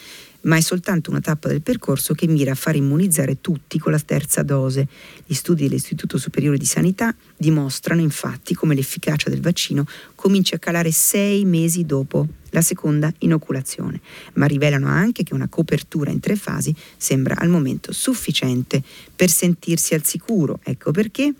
[0.46, 3.98] ma è soltanto una tappa del percorso che mira a far immunizzare tutti con la
[3.98, 4.88] terza dose.
[5.24, 10.90] Gli studi dell'Istituto Superiore di Sanità dimostrano infatti come l'efficacia del vaccino cominci a calare
[10.92, 14.00] sei mesi dopo la seconda inoculazione,
[14.34, 18.82] ma rivelano anche che una copertura in tre fasi sembra al momento sufficiente
[19.14, 20.60] per sentirsi al sicuro.
[20.62, 21.34] Ecco perché,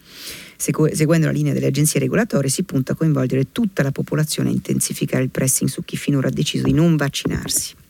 [0.57, 5.23] seguendo la linea delle agenzie regolatorie, si punta a coinvolgere tutta la popolazione a intensificare
[5.23, 7.85] il pressing su chi finora ha deciso di non vaccinarsi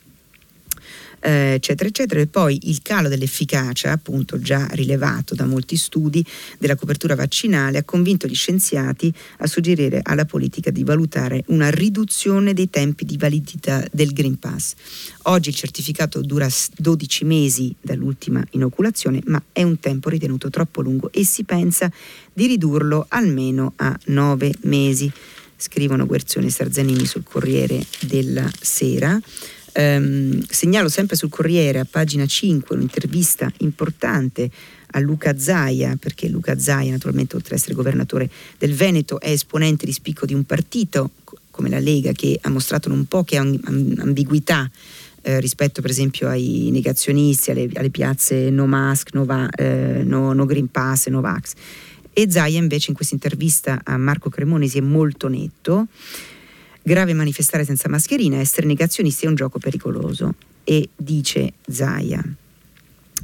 [1.27, 2.21] eh, eccetera, eccetera.
[2.21, 6.25] E poi il calo dell'efficacia, appunto già rilevato da molti studi
[6.57, 12.53] della copertura vaccinale, ha convinto gli scienziati a suggerire alla politica di valutare una riduzione
[12.53, 14.75] dei tempi di validità del Green Pass.
[15.23, 21.11] Oggi il certificato dura 12 mesi dall'ultima inoculazione, ma è un tempo ritenuto troppo lungo
[21.11, 21.91] e si pensa
[22.31, 25.11] di ridurlo almeno a 9 mesi
[25.57, 29.19] scrivono Guerzoni e Sarzanini sul Corriere della Sera.
[29.79, 34.49] Ehm, segnalo sempre sul Corriere, a pagina 5, un'intervista importante
[34.91, 39.85] a Luca Zaia, perché Luca Zaia, naturalmente, oltre ad essere governatore del Veneto, è esponente
[39.85, 41.11] di spicco di un partito
[41.51, 44.69] come la Lega che ha mostrato non poche ambiguità
[45.21, 50.33] eh, rispetto per esempio ai negazionisti, alle, alle piazze no mask, no, va, eh, no,
[50.33, 51.53] no green pass, no vax.
[52.13, 55.87] E Zaia invece in questa intervista a Marco Cremonesi è molto netto
[56.87, 60.35] grave manifestare senza mascherina, essere negazionisti è un gioco pericoloso.
[60.63, 62.23] E dice Zaia.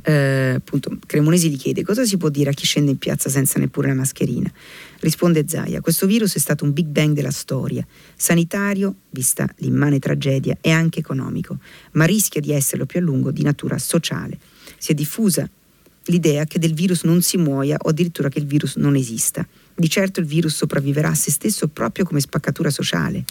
[0.05, 3.59] Eh, appunto, Cremonesi gli chiede cosa si può dire a chi scende in piazza senza
[3.59, 4.51] neppure la mascherina.
[4.99, 10.57] Risponde Zaia: Questo virus è stato un big bang della storia, sanitario, vista l'immane tragedia,
[10.59, 11.57] e anche economico,
[11.93, 14.37] ma rischia di esserlo più a lungo di natura sociale.
[14.77, 15.49] Si è diffusa
[16.07, 19.47] l'idea che del virus non si muoia o addirittura che il virus non esista.
[19.73, 23.23] Di certo il virus sopravviverà a se stesso proprio come spaccatura sociale.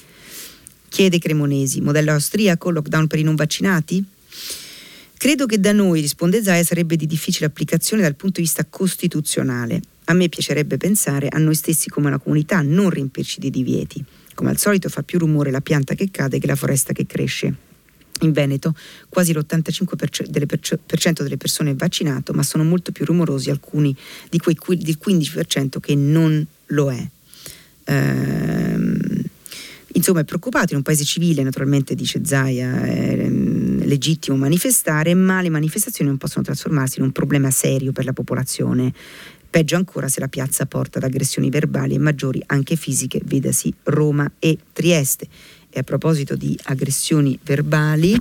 [0.92, 4.04] Chiede Cremonesi, modello austriaco, lockdown per i non vaccinati?
[5.16, 9.80] Credo che da noi, risponde Zaia, sarebbe di difficile applicazione dal punto di vista costituzionale.
[10.04, 14.04] A me piacerebbe pensare a noi stessi come una comunità, non riempirci di divieti.
[14.34, 17.54] Come al solito fa più rumore la pianta che cade che la foresta che cresce.
[18.20, 18.74] In Veneto
[19.08, 20.60] quasi l'85% delle, per
[20.98, 23.96] cento delle persone è vaccinato, ma sono molto più rumorosi alcuni
[24.28, 27.08] di quei del 15% che non lo è.
[27.84, 29.21] Ehm,
[29.94, 35.42] insomma, è preoccupato in un paese civile, naturalmente dice Zaia, è mm, legittimo manifestare, ma
[35.42, 38.92] le manifestazioni non possono trasformarsi in un problema serio per la popolazione.
[39.50, 44.30] Peggio ancora se la piazza porta ad aggressioni verbali e maggiori anche fisiche, vedasi Roma
[44.38, 45.28] e Trieste.
[45.68, 48.18] E a proposito di aggressioni verbali,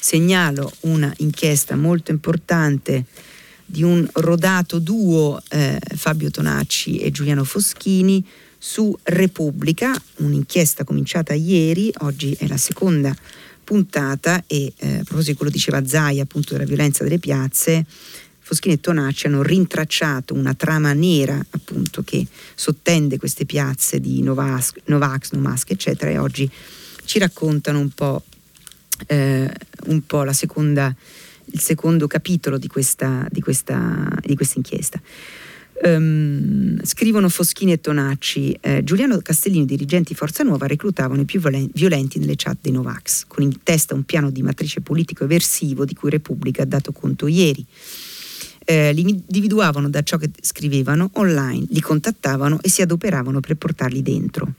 [0.00, 3.06] segnalo una inchiesta molto importante
[3.64, 8.24] di un rodato duo eh, Fabio Tonacci e Giuliano Foschini
[8.58, 13.14] su Repubblica, un'inchiesta cominciata ieri, oggi è la seconda
[13.62, 17.84] puntata e eh, a proposito di quello diceva Zai appunto della violenza delle piazze,
[18.46, 24.72] Foschini e Tonacci hanno rintracciato una trama nera appunto che sottende queste piazze di Novax,
[24.84, 26.48] Novax Nomask eccetera e oggi
[27.06, 28.22] ci raccontano un po',
[29.06, 29.52] eh,
[29.86, 30.94] un po seconda,
[31.46, 35.00] il secondo capitolo di questa, di questa, di questa inchiesta.
[35.82, 42.18] Um, scrivono Foschini e Tonacci, eh, Giuliano Castellini, dirigenti Forza Nuova, reclutavano i più violenti
[42.18, 46.08] nelle chat dei Novax, con in testa un piano di matrice politico eversivo di cui
[46.08, 47.64] Repubblica ha dato conto ieri
[48.66, 54.02] eh, li individuavano da ciò che scrivevano online, li contattavano e si adoperavano per portarli
[54.02, 54.52] dentro.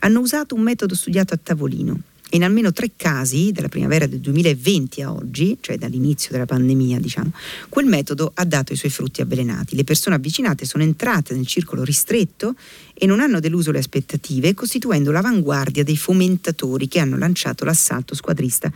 [0.00, 4.20] Hanno usato un metodo studiato a tavolino e in almeno tre casi, dalla primavera del
[4.20, 7.32] 2020 a oggi, cioè dall'inizio della pandemia, diciamo,
[7.68, 9.76] quel metodo ha dato i suoi frutti avvelenati.
[9.76, 12.54] Le persone avvicinate sono entrate nel circolo ristretto
[12.92, 18.70] e non hanno deluso le aspettative, costituendo l'avanguardia dei fomentatori che hanno lanciato l'assalto squadrista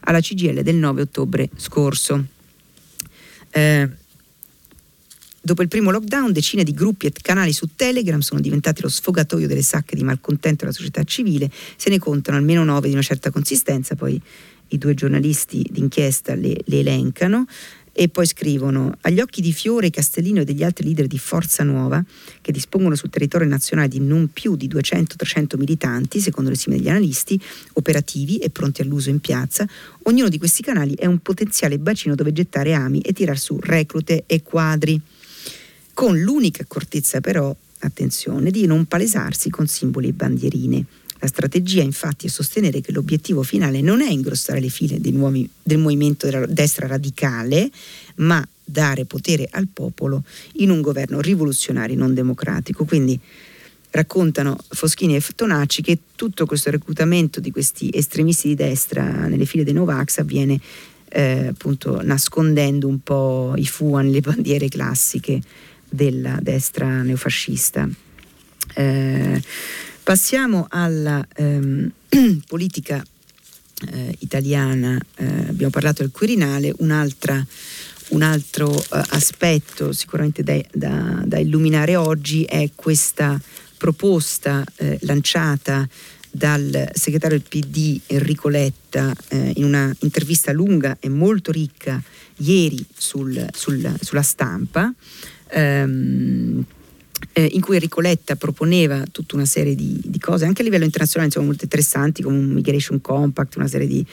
[0.00, 2.24] alla CGL del 9 ottobre scorso.
[3.50, 3.88] Eh,
[5.40, 9.46] Dopo il primo lockdown, decine di gruppi e canali su Telegram sono diventati lo sfogatoio
[9.46, 11.50] delle sacche di malcontento della società civile.
[11.76, 14.20] Se ne contano almeno nove di una certa consistenza, poi
[14.68, 17.46] i due giornalisti d'inchiesta le, le elencano.
[18.00, 22.00] E poi scrivono, agli occhi di Fiore, Castellino e degli altri leader di Forza Nuova,
[22.40, 26.88] che dispongono sul territorio nazionale di non più di 200-300 militanti, secondo le stime degli
[26.88, 27.40] analisti,
[27.72, 29.66] operativi e pronti all'uso in piazza,
[30.04, 34.22] ognuno di questi canali è un potenziale bacino dove gettare ami e tirar su reclute
[34.26, 35.00] e quadri.
[35.98, 40.84] Con l'unica accortezza però, attenzione, di non palesarsi con simboli e bandierine.
[41.18, 45.78] La strategia infatti è sostenere che l'obiettivo finale non è ingrossare le file nuovi, del
[45.78, 47.68] movimento della destra radicale,
[48.18, 50.22] ma dare potere al popolo
[50.58, 52.84] in un governo rivoluzionario non democratico.
[52.84, 53.18] Quindi
[53.90, 59.64] raccontano Foschini e Tonacci che tutto questo reclutamento di questi estremisti di destra nelle file
[59.64, 60.60] dei Novax avviene
[61.08, 65.40] eh, appunto nascondendo un po' i FUAN, le bandiere classiche
[65.88, 67.88] della destra neofascista.
[68.74, 69.42] Eh,
[70.08, 71.92] Passiamo alla ehm,
[72.48, 73.04] politica
[73.92, 76.90] eh, italiana, eh, abbiamo parlato del Quirinale, un
[78.22, 83.38] altro eh, aspetto sicuramente da, da, da, illuminare oggi è questa
[83.76, 85.86] proposta eh, lanciata
[86.30, 92.02] dal segretario del PD Enrico Letta eh, in una intervista lunga e molto ricca
[92.36, 94.90] ieri sul, sul, sulla stampa.
[95.50, 96.64] Ehm,
[97.32, 100.84] eh, in cui Enrico Letta proponeva tutta una serie di, di, cose, anche a livello
[100.84, 104.04] internazionale, insomma, molto interessanti, come un Migration Compact, una serie di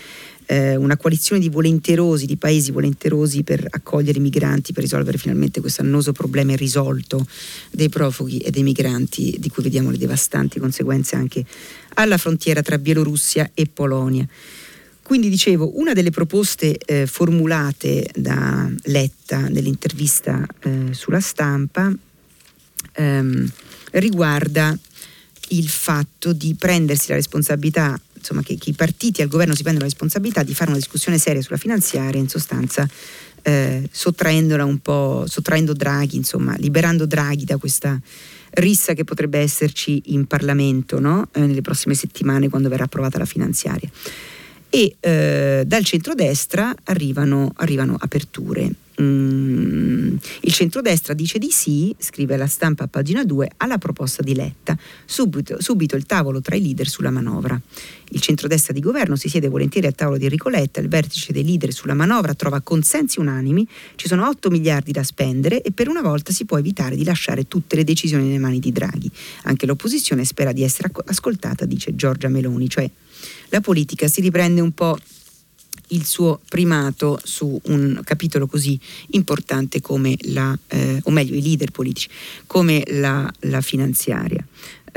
[0.48, 5.60] eh, una coalizione di volenterosi, di paesi volenterosi per accogliere i migranti, per risolvere finalmente
[5.60, 7.26] questo annoso problema irrisolto
[7.72, 11.44] dei profughi e dei migranti, di cui vediamo le devastanti conseguenze anche
[11.96, 14.28] alla frontiera tra Bielorussia e Polonia.
[15.06, 21.94] Quindi dicevo, una delle proposte eh, formulate da Letta nell'intervista eh, sulla stampa
[22.94, 23.52] ehm,
[23.92, 24.76] riguarda
[25.50, 29.86] il fatto di prendersi la responsabilità, insomma che, che, i partiti al governo si prendono
[29.86, 32.90] la responsabilità di fare una discussione seria sulla finanziaria, in sostanza
[33.44, 38.02] eh, sottraendola un po', sottraendo Draghi, insomma, liberando Draghi da questa
[38.54, 41.28] rissa che potrebbe esserci in Parlamento no?
[41.32, 43.88] eh, nelle prossime settimane quando verrà approvata la finanziaria.
[44.76, 48.70] E eh, dal centrodestra arrivano, arrivano aperture.
[49.02, 54.36] Mm, il centrodestra dice di sì, scrive la stampa a pagina 2, alla proposta di
[54.36, 54.78] Letta.
[55.06, 57.58] Subito, subito, il tavolo tra i leader sulla manovra.
[58.10, 61.46] Il centrodestra di governo si siede volentieri al tavolo di Enrico Letta, il vertice dei
[61.46, 66.02] leader sulla manovra trova consensi unanimi, ci sono 8 miliardi da spendere e per una
[66.02, 69.10] volta si può evitare di lasciare tutte le decisioni nelle mani di Draghi.
[69.44, 72.92] Anche l'opposizione spera di essere ascoltata, dice Giorgia Meloni, cioè
[73.50, 74.98] la politica si riprende un po'
[75.90, 78.80] il suo primato su un capitolo così
[79.12, 82.10] importante come la, eh, o meglio i leader politici,
[82.48, 84.46] come la, la finanziaria.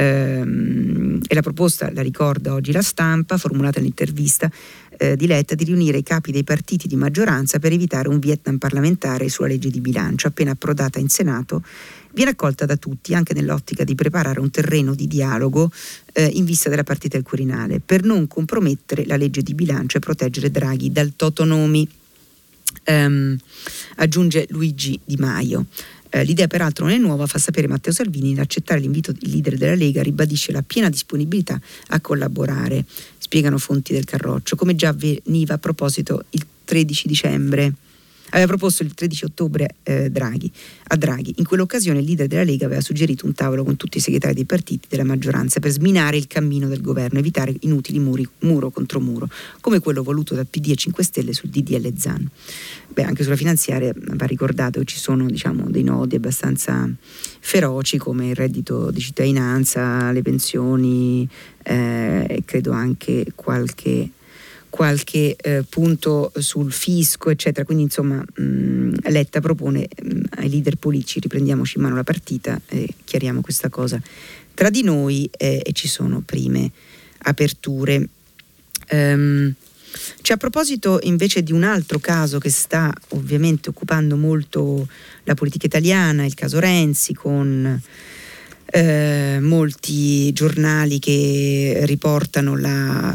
[0.01, 4.51] Ehm, e la proposta, la ricorda oggi la stampa, formulata nell'intervista
[4.97, 8.59] eh, di Letta, di riunire i capi dei partiti di maggioranza per evitare un Vietnam
[8.59, 11.63] parlamentare sulla legge di bilancio, appena approdata in Senato
[12.19, 15.71] viene accolta da tutti anche nell'ottica di preparare un terreno di dialogo
[16.15, 20.01] eh, in vista della partita del Quirinale per non compromettere la legge di bilancio e
[20.01, 21.89] proteggere Draghi dal totonomi.
[22.87, 23.39] Um,
[23.97, 25.67] aggiunge Luigi Di Maio.
[26.11, 29.77] Eh, l'idea peraltro non è nuova, fa sapere Matteo Salvini, nell'accettare l'invito del leader della
[29.77, 32.85] Lega ribadisce la piena disponibilità a collaborare,
[33.19, 37.75] spiegano fonti del Carroccio, come già avveniva a proposito il 13 dicembre
[38.31, 40.51] aveva proposto il 13 ottobre eh, Draghi,
[40.89, 41.35] a Draghi.
[41.37, 44.45] In quell'occasione il leader della Lega aveva suggerito un tavolo con tutti i segretari dei
[44.45, 49.29] partiti della maggioranza per sminare il cammino del governo, evitare inutili muri, muro contro muro,
[49.61, 52.29] come quello voluto dal PD e 5 Stelle sul DDL Zan.
[52.89, 56.89] Beh, anche sulla finanziaria va ricordato che ci sono diciamo, dei nodi abbastanza
[57.41, 61.29] feroci come il reddito di cittadinanza, le pensioni
[61.63, 64.11] eh, e credo anche qualche
[64.71, 67.65] qualche eh, punto sul fisco, eccetera.
[67.65, 72.05] Quindi, insomma, mh, mm, Letta propone mh, mm, ai leader politici riprendiamoci in mano la
[72.05, 74.01] partita e chiariamo questa cosa
[74.59, 76.69] tra di noi eh, e ci sono prime
[77.19, 78.09] aperture.
[78.91, 79.55] Um,
[80.21, 84.89] c'è a proposito invece di un altro caso che sta ovviamente occupando molto
[85.23, 87.81] la politica italiana, il caso Renzi, con
[88.67, 93.15] eh, molti giornali che riportano la,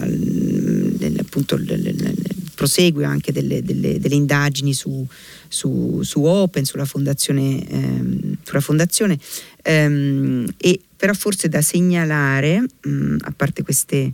[1.34, 5.06] appunto il, il, il proseguio anche delle, delle, delle indagini su,
[5.48, 9.18] su, su, Open, sulla fondazione, ehm, sulla fondazione.
[9.64, 14.14] Ehm, e però forse da segnalare, mh, a parte queste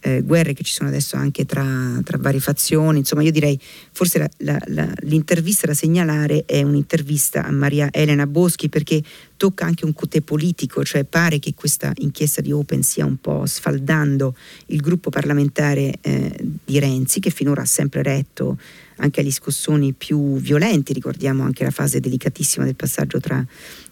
[0.00, 2.98] eh, guerre che ci sono adesso anche tra, tra, varie fazioni.
[2.98, 3.58] Insomma, io direi
[3.92, 9.02] forse la, la, la, l'intervista da segnalare è un'intervista a Maria Elena Boschi perché
[9.36, 13.46] tocca anche un cotè politico, cioè pare che questa inchiesta di Open sia un po'
[13.46, 14.34] sfaldando
[14.66, 18.58] il gruppo parlamentare eh, di Renzi che finora ha sempre retto
[19.00, 23.44] anche agli scossoni più violenti, ricordiamo anche la fase delicatissima del passaggio tra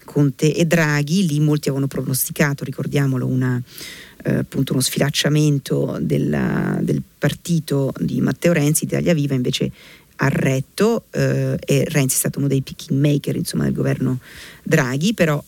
[0.05, 3.61] Conte e Draghi, lì molti avevano pronosticato, ricordiamolo, una
[4.23, 9.71] eh, appunto uno sfilacciamento della, del partito di Matteo Renzi, Italia Viva invece
[10.21, 14.19] ha retto eh, e Renzi è stato uno dei picking maker insomma, del governo
[14.63, 15.41] Draghi, però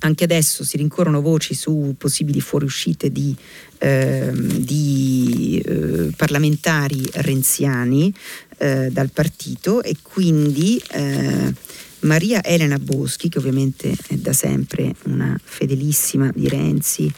[0.00, 3.34] anche adesso si rincorrono voci su possibili fuoriuscite di,
[3.78, 8.12] eh, di eh, parlamentari renziani
[8.58, 11.52] eh, dal partito e quindi eh,
[12.00, 17.12] Maria Elena Boschi, che ovviamente è da sempre una fedelissima di Renzi,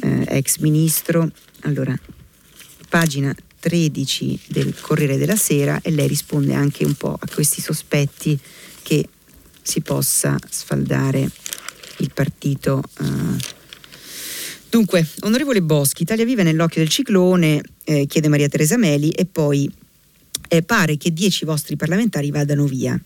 [0.00, 1.30] eh, ex ministro.
[1.62, 1.98] Allora,
[2.88, 8.38] pagina 13 del Corriere della Sera e lei risponde anche un po' a questi sospetti
[8.82, 9.06] che
[9.62, 11.30] si possa sfaldare
[11.98, 12.82] il partito.
[13.00, 13.58] Eh.
[14.70, 19.70] Dunque, onorevole Boschi, Italia Viva nell'occhio del ciclone, eh, chiede Maria Teresa Meli, e poi
[20.48, 22.98] eh, pare che dieci vostri parlamentari vadano via.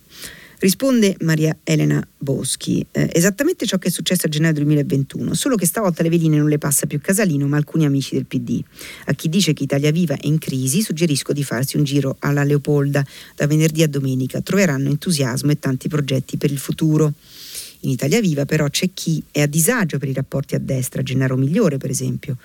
[0.59, 5.67] Risponde Maria Elena Boschi, eh, esattamente ciò che è successo a gennaio 2021, solo che
[5.67, 8.63] stavolta le veline non le passa più Casalino ma alcuni amici del PD.
[9.07, 12.45] A chi dice che Italia Viva è in crisi suggerisco di farsi un giro alla
[12.45, 17.13] Leopolda da venerdì a domenica, troveranno entusiasmo e tanti progetti per il futuro.
[17.81, 21.37] In Italia Viva però c'è chi è a disagio per i rapporti a destra, Gennaro
[21.37, 22.39] Migliore per esempio.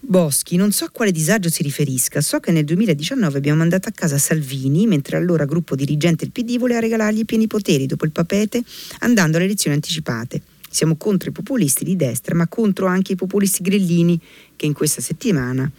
[0.00, 3.92] Boschi, non so a quale disagio si riferisca, so che nel 2019 abbiamo mandato a
[3.92, 8.12] casa Salvini, mentre allora gruppo dirigente del PD voleva regalargli i pieni poteri dopo il
[8.12, 8.62] papete
[9.00, 10.40] andando alle elezioni anticipate.
[10.70, 14.20] Siamo contro i populisti di destra, ma contro anche i populisti grillini
[14.54, 15.70] che in questa settimana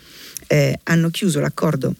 [0.47, 1.95] eh, hanno chiuso l'accordo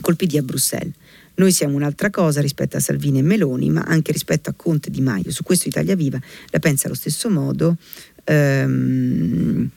[0.00, 0.94] col PD a Bruxelles.
[1.34, 5.00] Noi siamo un'altra cosa rispetto a Salvini e Meloni, ma anche rispetto a Conte Di
[5.00, 5.30] Maio.
[5.30, 7.76] Su questo Italia Viva la pensa allo stesso modo.
[8.24, 9.70] Ehm,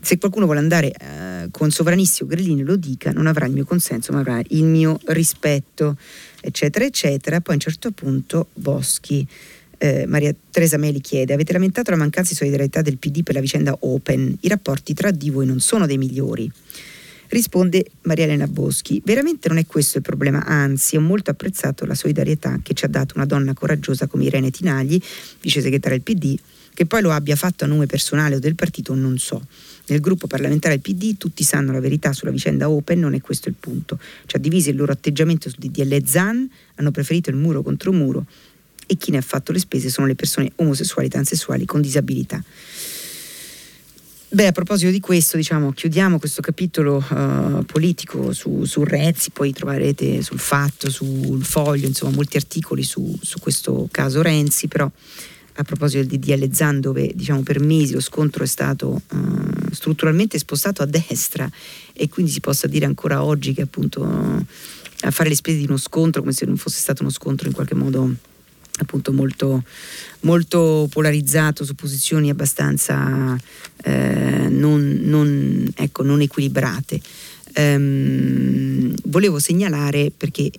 [0.00, 3.64] se qualcuno vuole andare eh, con sovranisti o grillini lo dica, non avrà il mio
[3.64, 5.96] consenso, ma avrà il mio rispetto,
[6.40, 7.40] eccetera, eccetera.
[7.40, 9.26] Poi a un certo punto Boschi,
[9.78, 13.40] eh, Maria Teresa Meli chiede, avete lamentato la mancanza di solidarietà del PD per la
[13.40, 16.50] vicenda Open, i rapporti tra di voi non sono dei migliori.
[17.28, 21.94] Risponde Maria Elena Boschi, veramente non è questo il problema, anzi ho molto apprezzato la
[21.94, 25.00] solidarietà che ci ha dato una donna coraggiosa come Irene Tinagli,
[25.40, 26.36] vice segretaria del PD,
[26.74, 29.46] che poi lo abbia fatto a nome personale o del partito non so.
[29.90, 33.56] Nel gruppo parlamentare PD tutti sanno la verità sulla vicenda Open, non è questo il
[33.58, 33.98] punto.
[34.26, 38.24] Ci ha diviso il loro atteggiamento sul DDL Zan, hanno preferito il muro contro muro
[38.86, 42.42] e chi ne ha fatto le spese sono le persone omosessuali transessuali con disabilità.
[44.32, 49.52] Beh, a proposito di questo, diciamo, chiudiamo questo capitolo uh, politico su, su, Renzi, poi
[49.52, 54.88] troverete sul fatto, sul foglio, insomma, molti articoli su, su questo caso Renzi, però
[55.54, 60.38] a proposito del DDL Zan dove diciamo, per mesi lo scontro è stato uh, strutturalmente
[60.38, 61.50] spostato a destra
[61.92, 64.44] e quindi si possa dire ancora oggi che appunto uh,
[65.02, 67.54] a fare le spese di uno scontro come se non fosse stato uno scontro in
[67.54, 68.14] qualche modo
[68.80, 69.62] appunto molto,
[70.20, 73.38] molto polarizzato su posizioni abbastanza
[73.82, 77.00] eh, non, non, ecco, non, equilibrate.
[77.56, 80.50] Um, volevo segnalare perché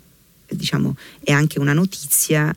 [0.48, 2.56] diciamo, è anche una notizia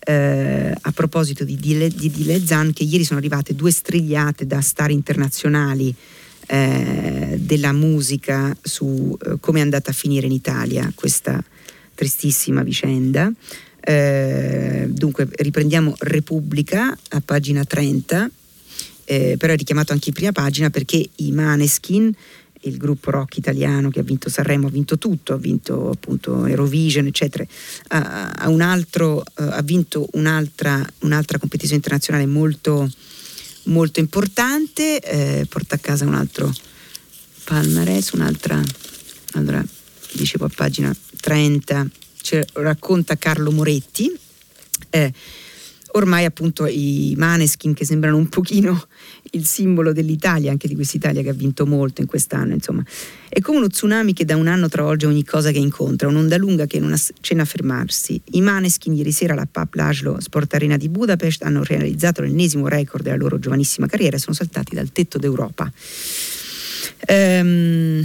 [0.00, 4.60] eh, a proposito di Dile, di Dile Zan che ieri sono arrivate due strigliate da
[4.60, 5.94] star internazionali
[6.46, 11.42] eh, della musica su eh, come è andata a finire in Italia questa
[11.94, 13.30] tristissima vicenda.
[13.82, 18.30] Eh, dunque riprendiamo Repubblica a pagina 30,
[19.04, 22.12] eh, però è richiamato anche in prima pagina perché i Maneskin
[22.62, 27.06] il gruppo rock italiano che ha vinto Sanremo, ha vinto tutto, ha vinto appunto Eurovision,
[27.06, 27.44] eccetera,
[27.88, 32.90] ha, ha, un altro, uh, ha vinto un'altra, un'altra, competizione internazionale molto,
[33.64, 36.52] molto importante, eh, porta a casa un altro
[37.44, 38.60] palmarès, un'altra,
[39.32, 39.64] allora
[40.12, 41.88] dicevo a pagina 30,
[42.20, 44.12] cioè, racconta Carlo Moretti.
[44.90, 45.12] Eh,
[45.92, 48.86] ormai appunto i Maneskin che sembrano un pochino
[49.32, 52.84] il simbolo dell'Italia, anche di quest'Italia che ha vinto molto in quest'anno, insomma.
[53.28, 56.66] È come uno tsunami che da un anno travolge ogni cosa che incontra, un'onda lunga
[56.66, 58.20] che non accenna a fermarsi.
[58.32, 63.04] I Maneskin ieri sera alla Pap Laszlo Sport Arena di Budapest hanno realizzato l'ennesimo record
[63.04, 65.70] della loro giovanissima carriera e sono saltati dal tetto d'Europa.
[67.06, 68.04] Ehm,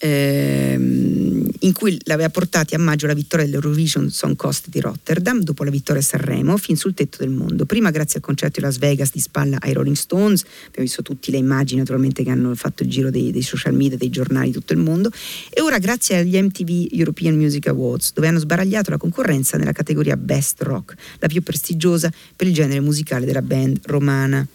[0.00, 5.62] ehm, in cui l'aveva portati a maggio la vittoria dell'Eurovision Song Cost di Rotterdam, dopo
[5.64, 7.66] la vittoria a Sanremo, fin sul tetto del mondo.
[7.66, 11.30] Prima grazie al concerto di Las Vegas di spalla ai Rolling Stones, abbiamo visto tutte
[11.30, 14.52] le immagini naturalmente che hanno fatto il giro dei, dei social media, dei giornali di
[14.52, 15.10] tutto il mondo,
[15.50, 20.16] e ora grazie agli MTV European Music Awards, dove hanno sbaragliato la concorrenza nella categoria
[20.16, 24.46] Best Rock, la più prestigiosa per il genere musicale della band romana.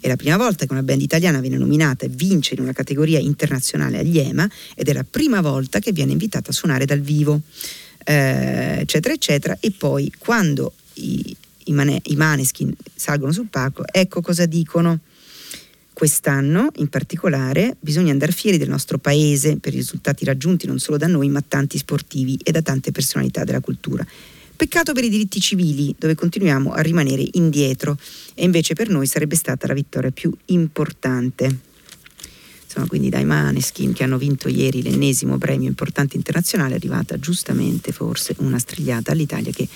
[0.00, 3.18] È la prima volta che una band italiana viene nominata e vince in una categoria
[3.18, 7.40] internazionale agli EMA ed è la prima volta che viene invitata a suonare dal vivo,
[8.04, 9.56] eh, eccetera, eccetera.
[9.60, 15.00] E poi quando i, i, mane, i Maneskin salgono sul palco, ecco cosa dicono.
[15.92, 20.98] Quest'anno in particolare bisogna andare fieri del nostro paese per i risultati raggiunti non solo
[20.98, 24.06] da noi ma tanti sportivi e da tante personalità della cultura.
[24.56, 27.98] Peccato per i diritti civili, dove continuiamo a rimanere indietro
[28.34, 31.74] e invece per noi sarebbe stata la vittoria più importante.
[32.88, 38.34] Quindi dai Maneskin che hanno vinto ieri l'ennesimo premio importante internazionale è arrivata giustamente forse
[38.38, 39.66] una strigliata all'Italia che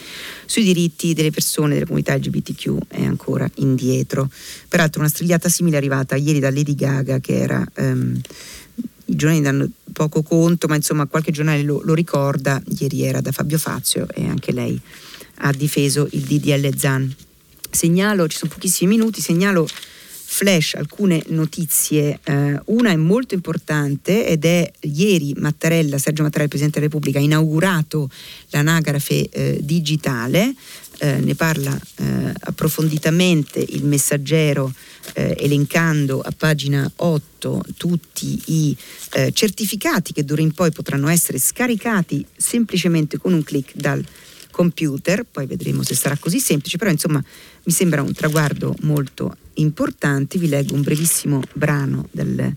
[0.45, 4.29] sui diritti delle persone della comunità LGBTQ è ancora indietro.
[4.69, 7.67] Peraltro una strigliata simile è arrivata ieri da Lady Gaga che era...
[7.77, 8.21] Um,
[9.11, 13.33] i giornali danno poco conto, ma insomma qualche giornale lo, lo ricorda, ieri era da
[13.33, 14.81] Fabio Fazio e anche lei
[15.43, 17.15] ha difeso il DDL ZAN.
[17.71, 19.67] Segnalo, ci sono pochissimi minuti, segnalo
[20.33, 22.21] flash alcune notizie.
[22.23, 27.23] Eh, una è molto importante ed è ieri Mattarella, Sergio Mattarella, Presidente della Repubblica, ha
[27.23, 28.09] inaugurato
[28.51, 30.55] l'anagrafe eh, digitale.
[31.03, 34.71] Eh, ne parla eh, approfonditamente il messaggero
[35.15, 38.77] eh, elencando a pagina 8 tutti i
[39.15, 44.05] eh, certificati che d'ora in poi potranno essere scaricati semplicemente con un clic dal
[44.51, 47.25] computer, poi vedremo se sarà così semplice, però insomma
[47.63, 50.37] mi sembra un traguardo molto importante.
[50.37, 52.55] Vi leggo un brevissimo brano del,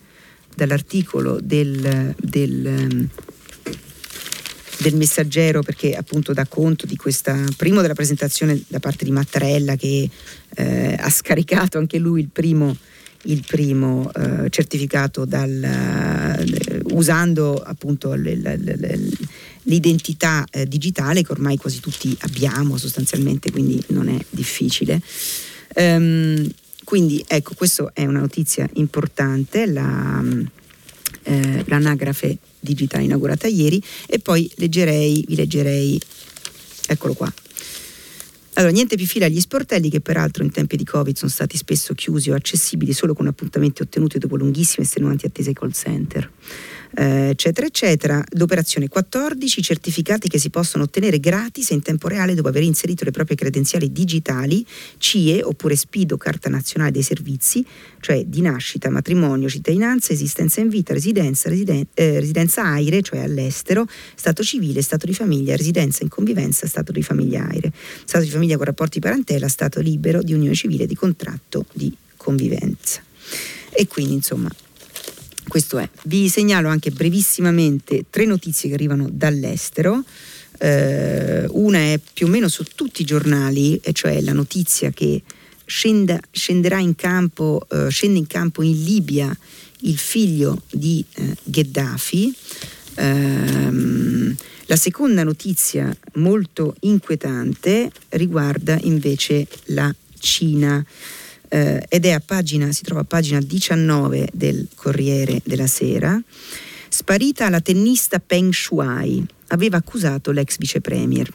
[0.54, 3.08] dall'articolo del, del
[4.84, 9.78] del messaggero perché appunto dà conto di questa, primo della presentazione da parte di Mattarella
[9.78, 10.10] che
[10.56, 12.76] eh, ha scaricato anche lui il primo,
[13.24, 19.00] il primo eh, certificato dal, eh, usando appunto le, le, le,
[19.64, 25.02] l'identità eh, digitale che ormai quasi tutti abbiamo sostanzialmente, quindi non è difficile.
[25.76, 26.48] Um,
[26.84, 30.22] quindi ecco, questa è una notizia importante, la,
[31.24, 36.00] eh, l'anagrafe digitale inaugurata ieri e poi leggerei, vi leggerei,
[36.88, 37.34] eccolo qua.
[38.56, 41.96] Allora, niente più fila agli sportelli che peraltro in tempi di Covid sono stati spesso
[41.96, 46.30] chiusi o accessibili solo con appuntamenti ottenuti dopo lunghissime e estenuanti attese ai call center
[46.96, 48.24] eh, eccetera, eccetera.
[48.32, 53.04] L'operazione 14, certificati che si possono ottenere gratis e in tempo reale dopo aver inserito
[53.04, 54.66] le proprie credenziali digitali,
[54.98, 57.66] CIE oppure SPIDO, Carta Nazionale dei Servizi,
[58.00, 63.88] cioè di nascita, matrimonio, cittadinanza, esistenza in vita, residenza, residen- eh, residenza aire, cioè all'estero,
[64.16, 67.72] stato civile, stato di famiglia, residenza in convivenza, stato di famiglia aire,
[68.06, 73.02] stato di famiglia con rapporti parentela, stato libero di unione civile, di contratto di convivenza.
[73.72, 74.50] E quindi insomma
[75.48, 75.90] questo è.
[76.04, 80.04] Vi segnalo anche brevissimamente tre notizie che arrivano dall'estero.
[80.60, 85.22] Eh, una è più o meno su tutti i giornali, cioè la notizia che
[85.66, 89.36] scenda, scenderà in campo, eh, scende in campo in Libia
[89.82, 92.34] il figlio di eh, Gheddafi.
[92.96, 94.36] Ehm,
[94.68, 100.84] la seconda notizia molto inquietante riguarda invece la Cina
[101.54, 106.20] eh, ed è a pagina, si trova a pagina 19 del Corriere della Sera.
[106.90, 111.32] Sparita la tennista Peng Shuai, aveva accusato l'ex vice premier.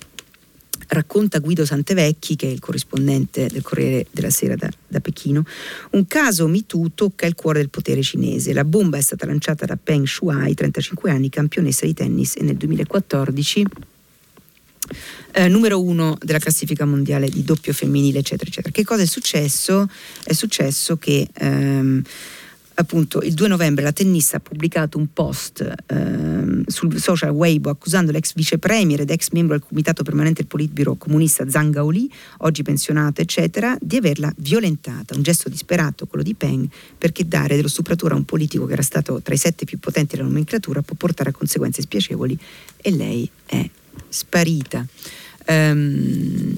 [0.89, 5.45] Racconta Guido Santevecchi, che è il corrispondente del Corriere della Sera da, da Pechino,
[5.91, 8.53] un caso MeToo tocca il cuore del potere cinese.
[8.53, 12.57] La bomba è stata lanciata da Peng Shuai, 35 anni, campionessa di tennis, e nel
[12.57, 13.65] 2014
[15.33, 18.73] eh, numero uno della classifica mondiale di doppio femminile, eccetera, eccetera.
[18.73, 19.89] Che cosa è successo?
[20.25, 22.03] È successo che ehm,
[22.79, 28.13] appunto il 2 novembre la tennista ha pubblicato un post ehm, sul social Weibo accusando
[28.13, 32.63] l'ex vice premier ed ex membro del comitato permanente del Politburo comunista Zhang Gaoli, oggi
[32.63, 35.15] pensionato, eccetera, di averla violentata.
[35.15, 38.83] Un gesto disperato, quello di Peng, perché dare dello stupratore a un politico che era
[38.83, 42.39] stato tra i sette più potenti della nomenclatura può portare a conseguenze spiacevoli
[42.81, 43.69] e lei è
[44.09, 44.87] sparita.
[45.47, 46.57] Um,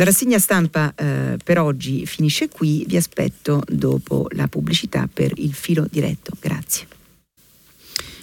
[0.00, 5.52] la rassegna stampa eh, per oggi finisce qui, vi aspetto dopo la pubblicità per il
[5.52, 6.32] filo diretto.
[6.40, 6.86] Grazie.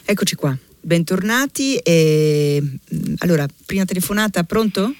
[0.04, 1.78] Eccoci qua, bentornati.
[1.78, 4.92] E, mm, allora, prima telefonata, pronto?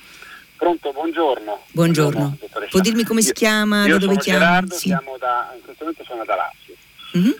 [0.58, 1.64] Pronto, buongiorno.
[1.72, 2.38] Buongiorno.
[2.38, 4.40] buongiorno Può dirmi come io, si chiama, da dove chiama?
[4.40, 4.90] Gerardo, sì.
[4.90, 6.76] da, in questo momento sono da Lazio,
[7.18, 7.32] mm-hmm.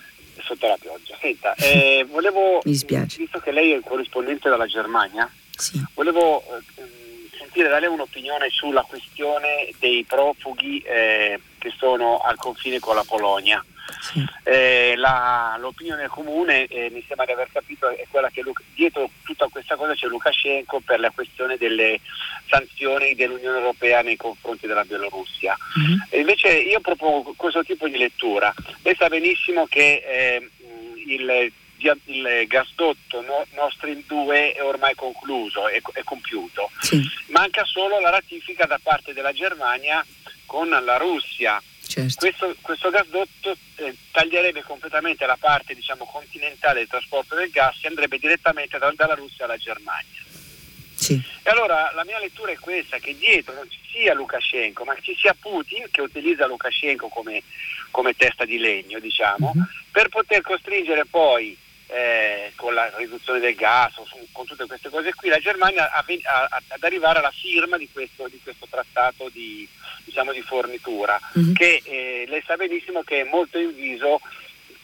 [0.42, 1.16] sotto la pioggia.
[1.20, 3.18] Senta, eh, volevo, Mi dispiace.
[3.18, 5.84] visto che lei è il corrispondente dalla Germania, Sì.
[5.96, 6.84] volevo eh,
[7.38, 13.04] sentire da lei un'opinione sulla questione dei profughi eh, che sono al confine con la
[13.04, 13.64] Polonia.
[14.02, 14.24] sì.
[14.44, 19.10] Eh, la- l'opinione comune, eh, mi sembra di aver capito, è quella che Lu- dietro
[19.24, 22.00] tutta questa cosa c'è Lukashenko per la questione delle
[22.48, 25.58] sanzioni dell'Unione Europea nei confronti della Bielorussia.
[25.76, 26.06] Mhm.
[26.10, 28.54] E invece io propongo questo tipo di lettura.
[28.84, 30.50] Lei sa benissimo che eh,
[31.06, 31.52] il,
[32.06, 36.70] il gasdotto no- Nord Stream 2 è ormai concluso, è, è compiuto.
[36.82, 40.04] Sì, Manca solo la ratifica da parte della Germania
[40.46, 41.62] con la Russia.
[41.86, 42.16] certo.
[42.18, 47.88] Questo, questo gasdotto eh, taglierebbe completamente la parte diciamo, continentale del trasporto del gas e
[47.88, 50.24] andrebbe direttamente da- dalla Russia alla Germania.
[50.96, 51.14] Sì.
[51.44, 55.16] E allora la mia lettura è questa, che dietro non ci sia Lukashenko, ma ci
[55.16, 57.44] sia Putin che utilizza Lukashenko come,
[57.92, 59.64] come testa di legno, diciamo, Mhm.
[59.92, 61.56] per poter costringere poi
[61.88, 63.94] eh, con la riduzione del gas,
[64.32, 68.28] con tutte queste cose qui, la Germania a a- ad arrivare alla firma di questo,
[68.30, 69.68] di questo trattato di,
[70.04, 71.54] diciamo, di fornitura, Mhm.
[71.54, 74.20] che eh, lei sa benissimo che è molto inviso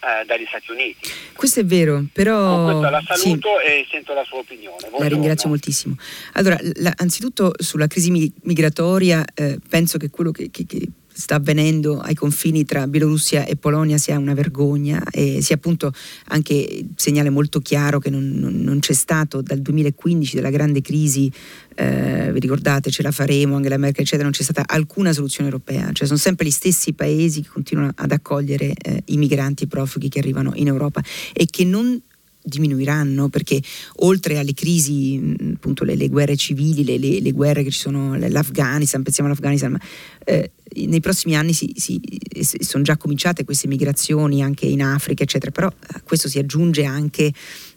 [0.06, 1.10] eh, dagli Stati Uniti.
[1.34, 2.38] Questo è vero, però...
[2.38, 3.22] Con questo la Oh, sì.
[3.22, 4.76] saluto e sento la sua opinione.
[4.82, 5.14] La Buongiorno.
[5.16, 5.96] ringrazio moltissimo.
[6.34, 11.36] Allora, la- anzitutto sulla crisi mi- migratoria, eh, penso che quello che, che- che sta
[11.36, 15.94] avvenendo ai confini tra Bielorussia e Polonia sia una vergogna e sia appunto
[16.28, 19.42] anche segnale molto chiaro che non, non- non c'è stato.
[19.42, 21.32] Dal 2015 della grande crisi,
[21.76, 25.92] eh, vi ricordate, ce la faremo, Angela Merkel eccetera, non c'è stata alcuna soluzione europea,
[25.92, 30.10] cioè sono sempre gli stessi paesi che continuano ad accogliere eh, i migranti i profughi
[30.10, 31.02] che arrivano in Europa
[31.34, 32.02] e che non
[32.44, 33.62] diminuiranno perché
[33.98, 38.16] oltre alle crisi, appunto le, le guerre civili, le, le- le guerre che ci sono,
[38.16, 39.80] l'Afghanistan, pensiamo all'Afghanistan, ma
[40.26, 40.52] eh,
[40.88, 42.02] nei prossimi anni si, si-
[42.42, 46.84] si- sono già cominciate queste migrazioni anche in Africa, eccetera, però a questo si aggiunge
[46.84, 47.32] anche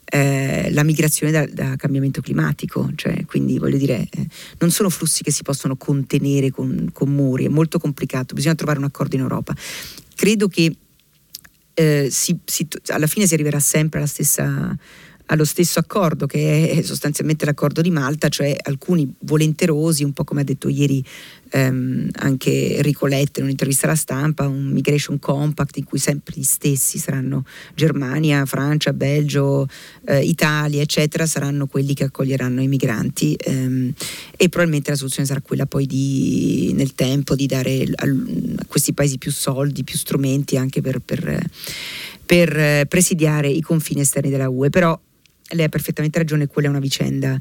[0.08, 4.26] eh, la migrazione da, da cambiamento climatico, cioè quindi voglio dire, eh,
[4.58, 8.78] non sono flussi che si possono contenere con, con muri, è molto complicato, bisogna trovare
[8.78, 9.54] un accordo in Europa.
[10.14, 10.74] Credo che
[11.78, 14.74] eh, si- si- alla fine si arriverà sempre alla stessa-
[15.28, 20.42] allo stesso accordo che è sostanzialmente l'accordo di Malta, cioè alcuni volenterosi, un po' come
[20.42, 21.04] ha detto ieri
[21.50, 26.42] ehm, anche Enrico Letta in un'intervista alla stampa, un migration compact in cui sempre gli
[26.42, 27.44] stessi saranno
[27.74, 29.68] Germania, Francia, Belgio,
[30.06, 33.92] eh, Italia, eccetera, saranno quelli che accoglieranno i migranti ehm,
[34.36, 38.92] e probabilmente la soluzione sarà quella poi di, nel tempo di dare al- a questi
[38.92, 41.44] paesi più soldi, più strumenti anche per, per,
[42.24, 44.70] per, eh, presidiare i confini esterni della UE.
[44.70, 44.98] Però
[45.50, 47.38] lei ha perfettamente ragione, quella è una vicenda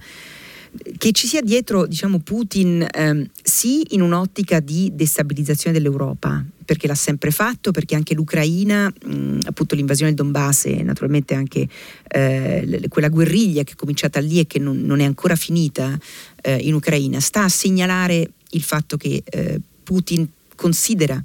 [0.98, 6.96] che ci sia dietro diciamo, Putin ehm, sì in un'ottica di destabilizzazione dell'Europa, perché l'ha
[6.96, 11.68] sempre fatto, perché anche l'Ucraina, mh, appunto l'invasione del Donbass e naturalmente anche
[12.08, 15.98] eh, quella guerriglia che è cominciata lì e che non, non è ancora finita
[16.42, 21.22] eh, in Ucraina, sta a segnalare il fatto che eh, Putin considera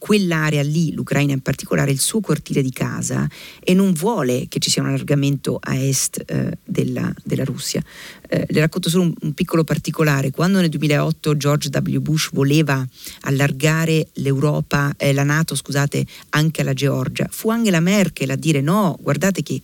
[0.00, 3.28] quell'area lì, l'Ucraina in particolare, il suo cortile di casa
[3.62, 7.84] e non vuole che ci sia un allargamento a est eh, della, della Russia.
[8.26, 10.30] Eh, le racconto solo un, un piccolo particolare.
[10.30, 11.98] Quando nel 2008 George W.
[11.98, 12.84] Bush voleva
[13.22, 18.96] allargare l'Europa, eh, la Nato, scusate, anche alla Georgia, fu Angela Merkel a dire no,
[19.02, 19.60] guardate che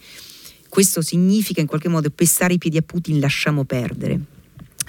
[0.68, 4.20] questo significa in qualche modo pestare i piedi a Putin, lasciamo perdere.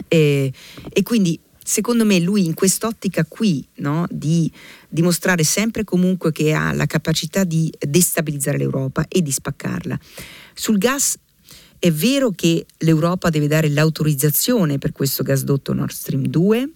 [0.10, 0.52] E,
[0.92, 4.50] e quindi secondo me lui in quest'ottica qui no, di
[4.88, 10.00] dimostrare sempre comunque che ha la capacità di destabilizzare l'Europa e di spaccarla.
[10.54, 11.18] Sul gas
[11.78, 16.70] è vero che l'Europa deve dare l'autorizzazione per questo gasdotto Nord Stream 2.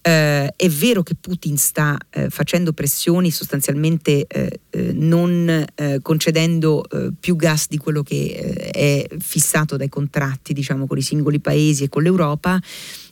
[0.00, 6.88] Eh, è vero che Putin sta eh, facendo pressioni sostanzialmente eh, eh, non eh, concedendo
[6.88, 11.84] eh, più gas di quello che è fissato dai contratti diciamo, con i singoli paesi
[11.84, 12.60] e con l'Europa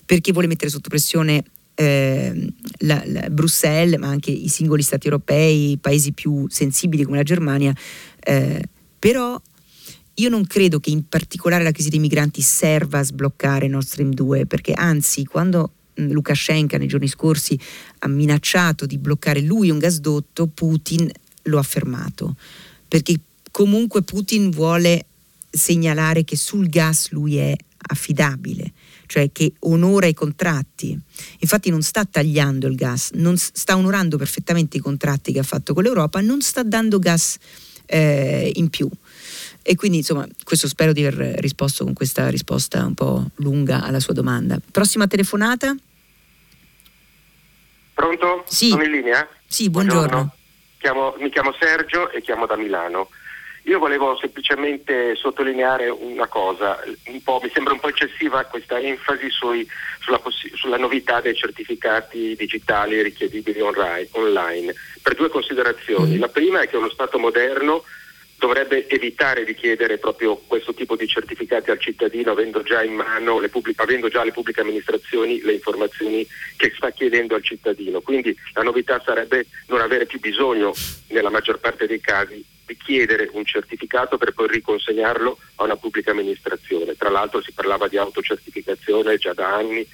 [0.07, 1.45] perché vuole mettere sotto pressione
[1.75, 7.19] eh, la, la Bruxelles, ma anche i singoli stati europei, i paesi più sensibili come
[7.19, 7.75] la Germania,
[8.21, 8.63] eh,
[8.99, 9.41] però
[10.19, 14.13] io non credo che in particolare la crisi dei migranti serva a sbloccare Nord Stream
[14.13, 17.59] 2, perché anzi quando Lukashenko nei giorni scorsi
[17.99, 21.11] ha minacciato di bloccare lui un gasdotto, Putin
[21.43, 22.37] lo ha fermato,
[22.89, 25.07] perché comunque Putin vuole
[25.51, 27.55] segnalare che sul gas lui è
[27.89, 28.73] affidabile
[29.07, 30.99] cioè che onora i contratti.
[31.41, 35.75] Infatti non sta tagliando il gas, non sta onorando perfettamente i contratti che ha fatto
[35.75, 37.37] con l'Europa, non sta dando gas
[37.87, 38.89] eh, in più.
[39.63, 44.01] E quindi insomma questo spero di aver risposto con questa risposta un po' lunga alla
[44.01, 44.61] sua domanda.
[44.71, 45.75] Prossima telefonata?
[47.95, 48.45] Pronto?
[48.47, 48.69] Sì.
[48.69, 49.27] Sono in linea?
[49.47, 50.35] Sì, buongiorno.
[50.79, 53.09] Chiamo- mi chiamo Sergio e chiamo da Milano.
[53.67, 59.67] Io volevo semplicemente sottolineare una cosa, un mi sembra un po' eccessiva questa enfasi sui,
[59.99, 66.15] sulla, possi- sulla, novità dei certificati digitali richiedibili online, per due considerazioni.
[66.15, 66.21] Mm.
[66.21, 67.83] La prima è che uno Stato moderno
[68.39, 73.41] dovrebbe evitare di chiedere proprio questo tipo di certificati al cittadino avendo già in mano,
[73.41, 76.25] le pubblic- avendo già le pubbliche amministrazioni le informazioni
[76.57, 78.01] che sta chiedendo al cittadino.
[78.01, 80.73] Quindi la novità sarebbe non avere più bisogno,
[81.09, 86.11] nella maggior parte dei casi, di chiedere un certificato per poi riconsegnarlo a una pubblica
[86.11, 86.97] amministrazione.
[86.97, 89.87] Tra l'altro si parlava di autocertificazione già da anni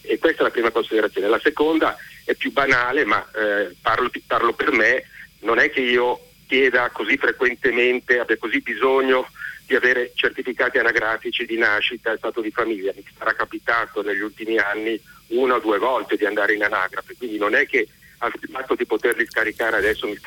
[0.00, 1.28] e questa è la prima considerazione.
[1.28, 5.04] La seconda è più banale, ma eh, parlo, parlo per me,
[5.40, 9.28] non è che io chieda così frequentemente, abbia così bisogno
[9.66, 12.92] di avere certificati anagrafici di nascita e stato di famiglia.
[12.96, 14.98] Mi sarà capitato negli ultimi anni
[15.28, 17.86] una o due volte di andare in anagrafe, quindi non è che
[18.18, 20.18] al fatto di poterli scaricare adesso mi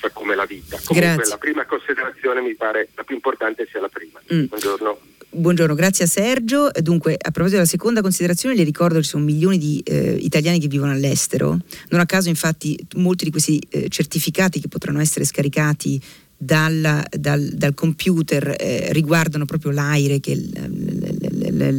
[0.00, 0.78] cambi come la vita.
[0.84, 1.30] Comunque Grazie.
[1.30, 4.20] la prima considerazione mi pare la più importante sia la prima.
[4.32, 4.44] Mm.
[4.46, 4.98] Buongiorno.
[5.32, 6.70] Buongiorno, grazie a Sergio.
[6.80, 10.58] Dunque, a proposito della seconda considerazione, le ricordo che ci sono milioni di eh, italiani
[10.58, 11.56] che vivono all'estero.
[11.88, 16.00] Non a caso, infatti, molti di questi eh, certificati che potranno essere scaricati
[16.36, 21.70] dal, dal, dal computer eh, riguardano proprio l'AIRE, che è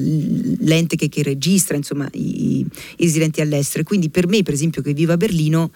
[0.60, 3.82] l'ente che, che registra insomma, i, i residenti all'estero.
[3.82, 5.72] E quindi per me, per esempio, che vivo a Berlino,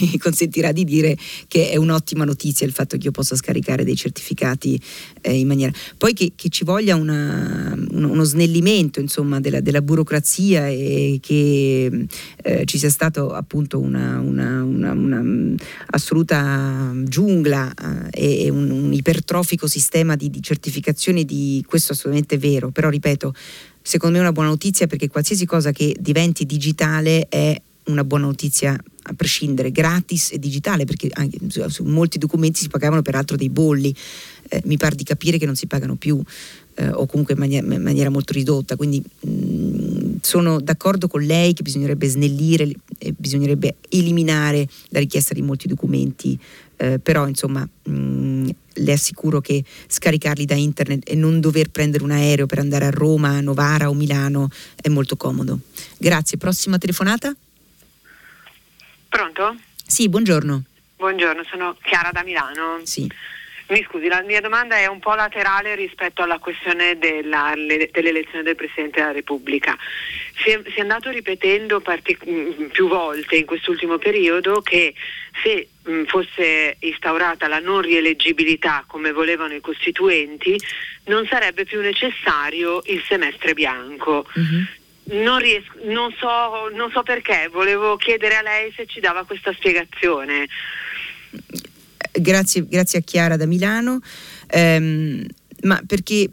[0.00, 1.16] mi consentirà di dire
[1.46, 4.80] che è un'ottima notizia il fatto che io possa scaricare dei certificati
[5.20, 5.72] eh, in maniera.
[5.96, 12.06] Poi che, che ci voglia una, uno, snellimento insomma, della, della, burocrazia e che
[12.42, 15.54] eh, ci sia stato appunto una, una, una mm,
[15.90, 17.72] assoluta giungla
[18.10, 23.34] eh, e un, un, ipertrofico sistema di, di certificazione di questo assolutamente vero, però ripeto
[23.80, 28.26] secondo me è una buona notizia perché qualsiasi cosa che diventi digitale è una buona
[28.26, 28.78] notizia
[29.08, 31.38] a prescindere, gratis e digitale, perché anche
[31.68, 33.94] su, molti documenti si pagavano peraltro dei bolli,
[34.48, 36.22] eh, mi pare di capire che non si pagano più
[36.74, 41.22] eh, o comunque in maniera, in maniera molto ridotta, quindi mh, mm, sono d'accordo con
[41.22, 46.38] lei che bisognerebbe snellire, eh, bisognerebbe eliminare la richiesta di molti documenti,
[46.76, 52.04] eh, però insomma mh, mm, le assicuro che scaricarli da internet e non dover prendere
[52.04, 54.48] un aereo per andare a Roma, Novara o Milano
[54.80, 55.58] è molto comodo.
[55.98, 57.34] Grazie, prossima telefonata?
[59.08, 59.56] Pronto?
[59.86, 60.62] Sì, buongiorno.
[60.96, 62.80] Buongiorno, sono Chiara da Milano.
[62.82, 63.10] Sì.
[63.68, 68.42] Mi scusi, la mia domanda è un po' laterale rispetto alla questione della, le, dell'elezione
[68.42, 69.76] del Presidente della Repubblica.
[70.42, 74.94] Si è, si è andato ripetendo partic- mm, più volte in quest'ultimo periodo che
[75.42, 80.58] se mh, mm, fosse instaurata la non rieleggibilità come volevano i costituenti,
[81.04, 84.26] non sarebbe più necessario il semestre bianco.
[84.34, 84.64] Uh-huh.
[85.10, 89.52] Non, riesco, non, so, non so perché, volevo chiedere a lei se ci dava questa
[89.52, 90.46] spiegazione.
[92.12, 94.00] Grazie, grazie a Chiara da Milano,
[94.48, 95.24] ehm,
[95.62, 96.28] ma perché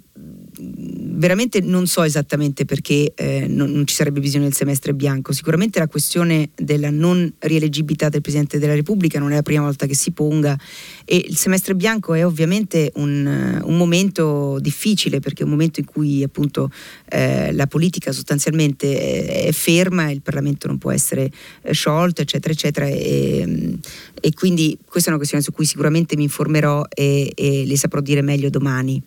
[1.16, 5.34] veramente non so esattamente perché eh, non, non, ci sarebbe bisogno del semestre bianco.
[5.34, 9.86] Sicuramente la questione della non rieleggibilità del Presidente della Repubblica non è la prima volta
[9.86, 10.58] che si ponga
[11.04, 15.86] e il semestre bianco è ovviamente un, un momento difficile perché è un momento in
[15.86, 16.72] cui appunto
[17.10, 22.88] eh, la politica sostanzialmente è, ferma, il Parlamento non può essere eh, sciolto, eccetera, eccetera.
[22.88, 23.78] E,
[24.20, 28.02] e, quindi questa è una questione su cui sicuramente mi informerò e, e le saprò
[28.02, 29.02] dire meglio domani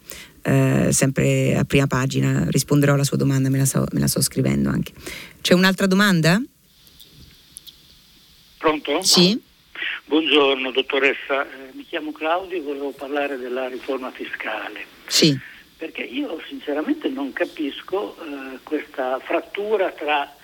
[0.49, 4.22] eh, sempre a prima pagina, risponderò alla sua domanda, me la, so, me la sto
[4.22, 4.92] scrivendo anche.
[5.42, 6.42] C'è un'altra domanda?
[8.57, 9.03] Pronto?
[9.03, 9.38] Sì.
[10.07, 14.86] Buongiorno dottoressa, eh, mi chiamo Claudio e volevo parlare della riforma fiscale.
[15.07, 15.38] Sì.
[15.76, 20.34] Perché io sinceramente non capisco eh, questa frattura tra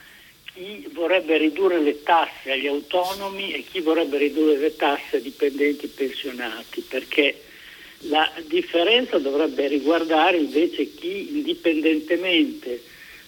[0.52, 5.88] chi vorrebbe ridurre le tasse agli autonomi e chi vorrebbe ridurre le tasse ai dipendenti
[5.88, 7.43] pensionati, perché
[8.08, 12.82] la differenza dovrebbe riguardare invece chi indipendentemente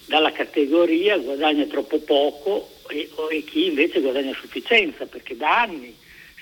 [0.05, 5.95] dalla categoria guadagna troppo poco e, e chi invece guadagna a sufficienza, perché da anni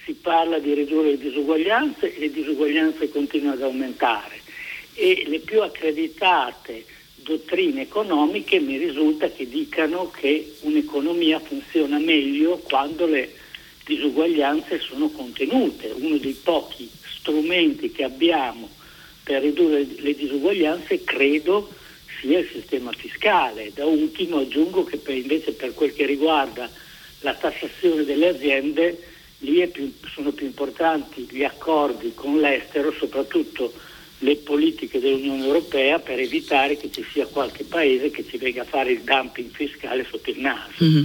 [0.04, 4.40] si parla di ridurre le disuguaglianze e le disuguaglianze continuano ad aumentare
[4.94, 13.08] e le più accreditate dottrine economiche mi risulta che dicano che un'economia funziona meglio quando
[13.08, 13.34] le
[13.84, 15.92] disuguaglianze sono contenute.
[15.96, 16.88] Uno dei pochi
[17.26, 18.70] strumenti che abbiamo
[19.24, 21.74] per ridurre le disuguaglianze credo
[22.20, 23.72] sia il sistema fiscale.
[23.74, 26.70] Da ultimo aggiungo che per, invece per quel che riguarda
[27.22, 29.02] la tassazione delle aziende,
[29.40, 33.74] lì più, sono più importanti gli accordi con l'estero, soprattutto
[34.20, 38.66] le politiche dell'Unione Europea per evitare che ci sia qualche paese che ci venga a
[38.66, 40.84] fare il dumping fiscale sotto il naso.
[40.84, 41.04] Mm-hmm.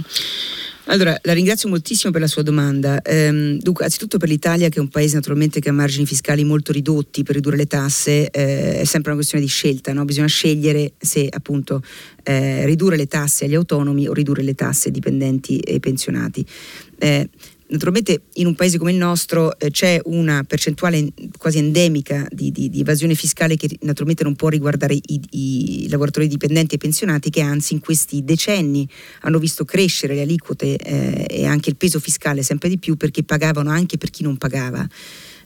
[0.91, 3.01] Allora, la ringrazio moltissimo per la sua domanda.
[3.01, 6.73] Ehm, dunque, anzitutto per l'Italia, che è un paese naturalmente che ha margini fiscali molto
[6.73, 10.03] ridotti per ridurre le tasse, eh, è sempre una questione di scelta, no?
[10.03, 11.81] bisogna scegliere se appunto
[12.23, 16.45] eh, ridurre le tasse agli autonomi o ridurre le tasse ai dipendenti e pensionati.
[16.99, 17.29] Eh,
[17.71, 22.69] naturalmente in un paese come il nostro eh, c'è una percentuale quasi endemica di, di,
[22.69, 27.41] di, evasione fiscale che naturalmente non può riguardare i, i, lavoratori dipendenti e pensionati che
[27.41, 28.87] anzi in questi decenni
[29.21, 33.23] hanno visto crescere le aliquote eh, e anche il peso fiscale sempre di più perché
[33.23, 34.87] pagavano anche per chi non pagava.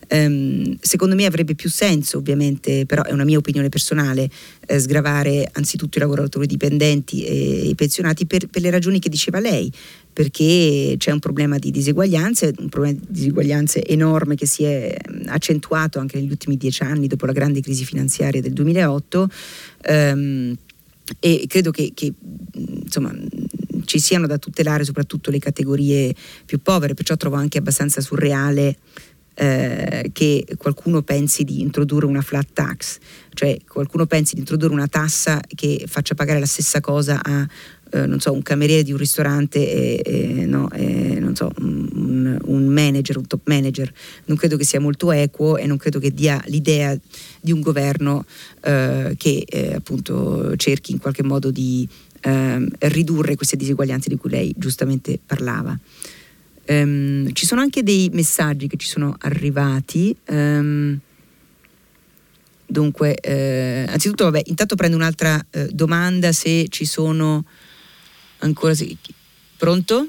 [0.07, 4.29] Um, secondo me avrebbe più senso, ovviamente, però è una mia opinione personale,
[4.67, 9.39] eh, sgravare anzitutto i lavoratori dipendenti e i pensionati per, per, le ragioni che diceva
[9.39, 9.71] lei,
[10.15, 14.95] perché c'è un problema di diseguaglianze, un problema di diseguaglianze enorme che si è
[15.25, 19.29] accentuato anche negli ultimi dieci anni dopo la grande crisi finanziaria del 2008
[19.89, 20.55] um,
[21.19, 22.13] e credo che, che
[22.53, 23.13] insomma,
[23.83, 28.77] ci siano da tutelare soprattutto le categorie più povere, perciò trovo anche abbastanza surreale
[29.35, 32.99] eh, che qualcuno pensi di introdurre una flat tax,
[33.33, 37.45] cioè qualcuno pensi di introdurre una tassa che faccia pagare la stessa cosa a
[37.95, 42.37] eh, non so, un cameriere di un ristorante e, e, no, e non so, un,
[42.43, 43.91] un, manager, un top manager.
[44.25, 46.97] Non credo che sia molto equo e non credo che dia l'idea
[47.39, 48.25] di un governo
[48.61, 51.87] eh, che eh, appunto cerchi in qualche modo di
[52.19, 55.77] ehm, ridurre queste diseguaglianze di cui lei giustamente parlava.
[56.67, 60.13] Um, ci sono anche dei messaggi che ci sono arrivati.
[60.27, 60.99] Um,
[62.65, 67.45] dunque, eh, anzitutto, vabbè, intanto prendo un'altra eh, domanda se ci sono
[68.45, 68.73] ancora.
[69.57, 70.07] Pronto?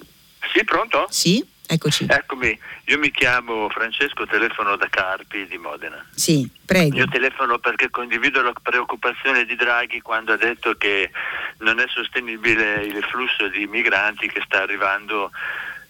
[0.53, 1.07] Sì, pronto?
[1.09, 2.07] Sì, eccoci.
[2.09, 6.05] Eccomi, io mi chiamo Francesco, telefono da Carpi di Modena.
[6.14, 6.97] Sì, prego.
[6.97, 11.11] Io telefono perché condivido la preoccupazione di Draghi quando ha detto che
[11.59, 15.30] non è sostenibile il flusso di migranti che sta arrivando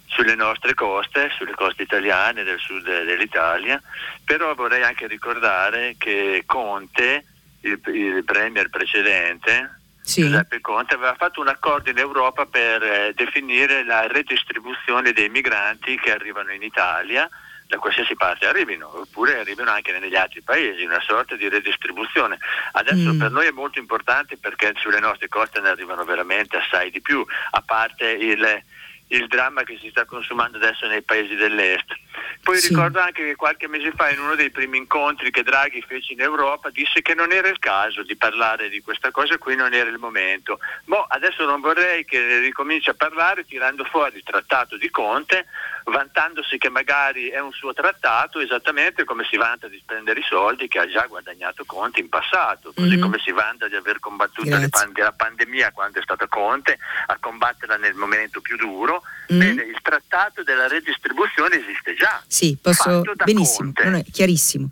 [0.06, 3.80] sulle nostre coste, sulle coste italiane del sud dell'Italia,
[4.24, 7.24] però vorrei anche ricordare che Conte,
[7.60, 10.22] il, il premier precedente, sì.
[10.22, 15.98] Giuseppe Conte, aveva fatto un accordo in Europa per eh, definire la redistribuzione dei migranti
[15.98, 17.28] che arrivano in Italia
[17.66, 22.38] da qualsiasi parte arrivino, oppure arrivino anche negli altri paesi, una sorta di redistribuzione.
[22.72, 23.18] Adesso mm.
[23.18, 27.26] per noi è molto importante perché sulle nostre coste ne arrivano veramente assai di più,
[27.50, 28.62] a parte il
[29.08, 31.94] il dramma che si sta consumando adesso nei paesi dell'est.
[32.42, 32.68] Poi sì.
[32.68, 36.20] ricordo anche che qualche mese fa in uno dei primi incontri che Draghi fece in
[36.20, 39.90] Europa disse che non era il caso di parlare di questa cosa, qui non era
[39.90, 40.58] il momento.
[40.84, 45.46] Boh, adesso non vorrei che ricominci a parlare tirando fuori il trattato di Conte
[45.86, 50.66] vantandosi che magari è un suo trattato esattamente come si vanta di spendere i soldi
[50.66, 53.00] che ha già guadagnato Conte in passato, così mm-hmm.
[53.00, 57.76] come si vanta di aver combattuto pand- la pandemia quando è stata Conte a combatterla
[57.76, 58.95] nel momento più duro.
[59.32, 59.40] Mm-hmm.
[59.40, 62.22] Bene, il trattato della redistribuzione esiste già.
[62.26, 64.70] Sì, posso benissimo, non è chiarissimo.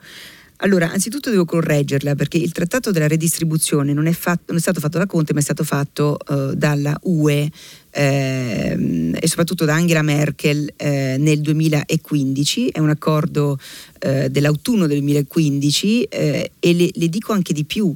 [0.59, 4.81] Allora, anzitutto devo correggerla perché il trattato della redistribuzione non è, fatto, non è stato
[4.81, 7.51] fatto da Conte, ma è stato fatto uh, dalla UE
[7.91, 12.69] eh, e soprattutto da Angela Merkel eh, nel 2015.
[12.69, 13.59] È un accordo
[13.99, 17.95] eh, dell'autunno del 2015 eh, e le, le dico anche di più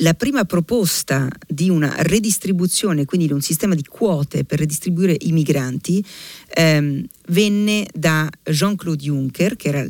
[0.00, 5.32] la prima proposta di una redistribuzione, quindi di un sistema di quote per redistribuire i
[5.32, 6.04] migranti,
[6.54, 9.86] ehm, venne da Jean-Claude Juncker, che era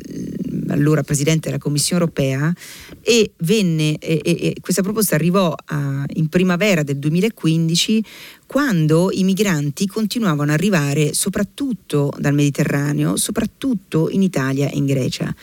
[0.67, 2.53] allora Presidente della Commissione europea,
[3.01, 8.03] e, venne, e, e questa proposta arrivò a, in primavera del 2015
[8.45, 15.33] quando i migranti continuavano ad arrivare soprattutto dal Mediterraneo, soprattutto in Italia e in Grecia.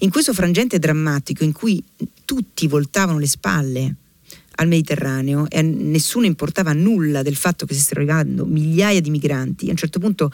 [0.00, 1.80] In questo frangente drammatico in cui
[2.24, 3.94] tutti voltavano le spalle
[4.56, 9.68] al Mediterraneo e nessuno importava nulla del fatto che stessero arrivando migliaia di migranti.
[9.68, 10.30] A un certo punto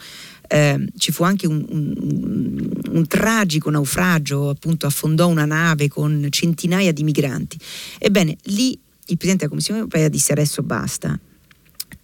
[0.47, 6.91] eh, ci fu anche un, un, un, tragico naufragio, appunto affondò una nave con centinaia
[6.91, 7.57] di migranti.
[7.99, 11.19] Ebbene, lì il Presidente della Commissione europea disse adesso basta.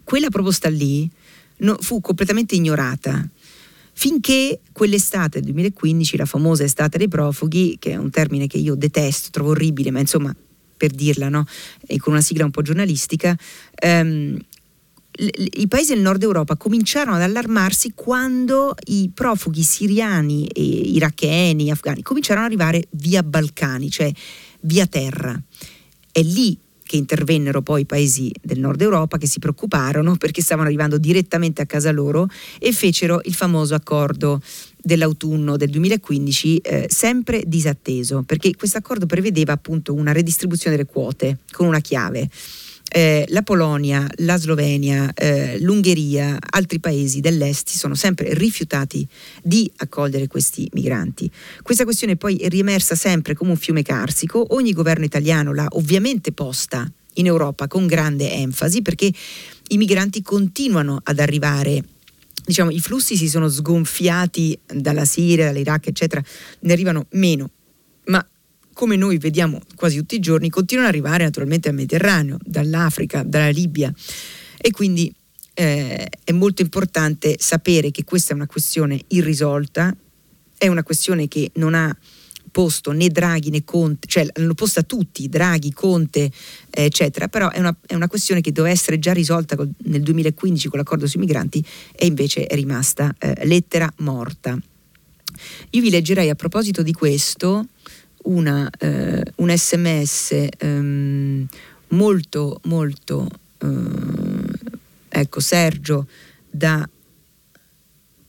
[0.03, 1.09] Quella proposta lì
[1.57, 3.27] no, fu completamente ignorata
[3.93, 8.75] finché quell'estate del 2015, la famosa estate dei profughi, che è un termine che io
[8.75, 10.33] detesto, trovo orribile, ma insomma
[10.79, 11.45] per dirla, no?
[11.85, 13.37] e con una sigla un po' giornalistica,
[13.75, 14.39] ehm,
[15.21, 20.47] i paesi del nord Europa cominciarono ad allarmarsi quando i profughi siriani,
[20.95, 24.09] iracheni, afghani cominciarono ad arrivare via Balcani, cioè
[24.61, 25.37] via terra.
[26.09, 26.57] È lì
[26.89, 31.61] che intervennero poi i paesi del nord Europa che si preoccuparono perché stavano arrivando direttamente
[31.61, 32.27] a casa loro
[32.57, 34.41] e fecero il famoso accordo
[34.75, 41.37] dell'autunno del 2015 eh, sempre disatteso perché questo accordo prevedeva appunto una redistribuzione delle quote
[41.51, 42.27] con una chiave
[42.89, 49.07] eh, la Polonia, la Slovenia, eh, l'Ungheria, altri paesi dell'est sono sempre rifiutati
[49.43, 51.29] di accogliere questi migranti.
[51.61, 56.31] Questa questione poi è riemersa sempre come un fiume carsico, ogni governo italiano l'ha ovviamente
[56.31, 59.11] posta in Europa con grande enfasi perché
[59.69, 61.83] i migranti continuano ad arrivare
[62.43, 66.23] diciamo, i flussi si sono sgonfiati dalla Siria, dall'Iraq, eccetera,
[66.61, 67.51] ne arrivano meno,
[68.05, 68.25] ma
[68.79, 73.49] come noi vediamo quasi tutti i giorni, continuano ad arrivare naturalmente al Mediterraneo, dall'Africa, dalla
[73.49, 73.93] Libia
[74.57, 75.13] e quindi
[75.53, 79.93] eh, è molto importante sapere che questa è una questione irrisolta,
[80.57, 81.93] è una questione che non ha
[82.51, 86.31] posto né Draghi né Conte, cioè l'hanno posta tutti, Draghi, Conte,
[86.69, 90.69] eccetera, però è una, è una, questione che doveva essere già risolta col, nel 2015
[90.69, 91.61] con l'accordo sui migranti
[91.93, 94.57] e invece è rimasta eh, lettera morta.
[95.71, 97.67] Io vi leggerei a proposito di questo
[98.23, 101.47] una, eh, un sms ehm,
[101.89, 103.67] molto molto eh,
[105.09, 106.07] ecco Sergio
[106.49, 106.87] da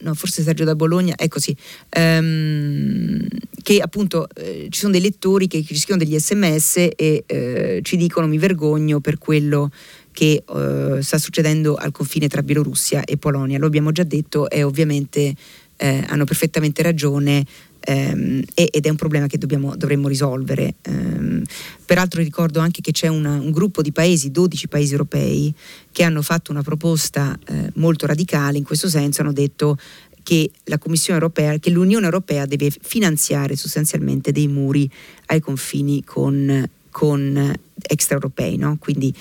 [0.02, 1.54] no forse Sergio da Bologna ecco sì
[1.88, 3.26] ehm,
[3.62, 7.96] che appunto eh, ci sono dei lettori che ci scrivono degli sms e eh, ci
[7.96, 9.70] dicono mi vergogno per quello
[10.12, 14.62] che eh, sta succedendo al confine tra Bielorussia e Polonia lo abbiamo già detto e
[14.62, 15.34] ovviamente
[15.76, 17.44] eh, hanno perfettamente ragione
[17.80, 20.74] ehm, ed è un problema che dobbiamo, dovremmo risolvere.
[20.82, 21.42] Ehm,
[21.84, 25.52] peraltro ricordo anche che c'è una, un gruppo di paesi, 12 paesi europei,
[25.90, 29.76] che hanno fatto una proposta eh, molto radicale in questo senso, hanno detto
[30.22, 34.88] che la Commissione europea, che l'Unione Europea deve finanziare sostanzialmente dei muri
[35.26, 37.52] ai confini con, con
[37.82, 38.76] extraeuropei, no?
[38.78, 39.12] quindi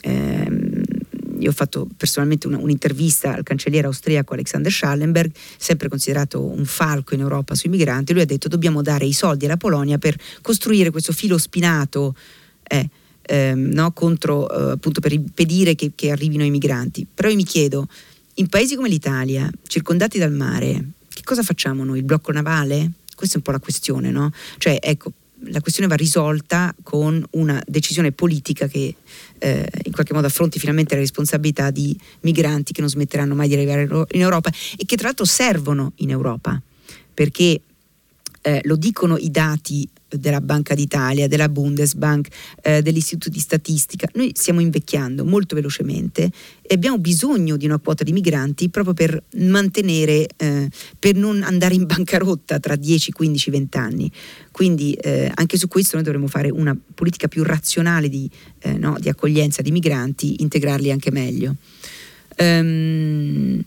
[0.00, 0.75] ehm,
[1.38, 7.14] io ho fatto personalmente una, un'intervista al cancelliere austriaco Alexander Schallenberg, sempre considerato un falco
[7.14, 10.90] in Europa sui migranti, lui ha detto dobbiamo dare i soldi alla Polonia per costruire
[10.90, 12.14] questo filo spinato
[12.62, 12.88] eh,
[13.22, 17.06] ehm, no, contro, eh, appunto per impedire che, che arrivino i migranti.
[17.12, 17.88] Però io mi chiedo,
[18.34, 21.98] in paesi come l'Italia, circondati dal mare, che cosa facciamo noi?
[21.98, 22.90] Il blocco navale?
[23.14, 24.30] Questa è un po' la questione, no?
[24.58, 25.12] Cioè, ecco,
[25.48, 28.94] la questione va risolta con una decisione politica che
[29.38, 33.54] eh, in qualche modo affronti finalmente la responsabilità di migranti che non smetteranno mai di
[33.54, 36.60] arrivare in Europa e che tra l'altro servono in Europa
[37.12, 37.60] perché
[38.46, 42.28] eh, lo dicono i dati della Banca d'Italia, della Bundesbank,
[42.62, 44.08] eh, dell'Istituto di Statistica.
[44.14, 46.30] Noi stiamo invecchiando molto velocemente
[46.62, 51.74] e abbiamo bisogno di una quota di migranti proprio per mantenere, eh, per non andare
[51.74, 54.12] in bancarotta tra 10, 15, 20 anni.
[54.52, 58.30] Quindi eh, anche su questo noi dovremmo fare una politica più razionale di,
[58.60, 61.56] eh, no, di accoglienza di migranti, integrarli anche meglio.
[62.38, 63.64] Um,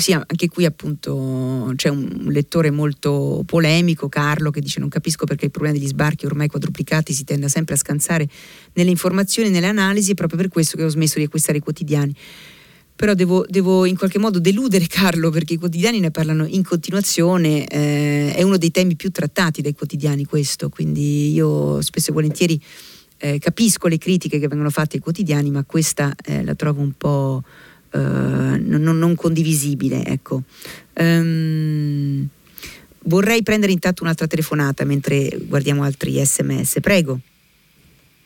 [0.00, 5.44] sì, anche qui appunto c'è un lettore molto polemico, Carlo, che dice non capisco perché
[5.44, 8.28] il problema degli sbarchi ormai quadruplicati si tenda sempre a scansare
[8.72, 12.14] nelle informazioni nelle analisi, è proprio per questo che ho smesso di acquistare i quotidiani.
[12.96, 17.66] Però devo, devo in qualche modo deludere Carlo perché i quotidiani ne parlano in continuazione,
[17.66, 22.62] eh, è uno dei temi più trattati dai quotidiani questo, quindi io spesso e volentieri
[23.16, 26.92] eh, capisco le critiche che vengono fatte ai quotidiani, ma questa eh, la trovo un
[26.92, 27.42] po'
[27.92, 30.04] eh, non, non, condivisibile.
[30.04, 30.42] Ecco.
[30.94, 32.28] Um,
[33.04, 36.78] vorrei prendere intanto un'altra telefonata mentre guardiamo altri sms.
[36.80, 37.18] Prego.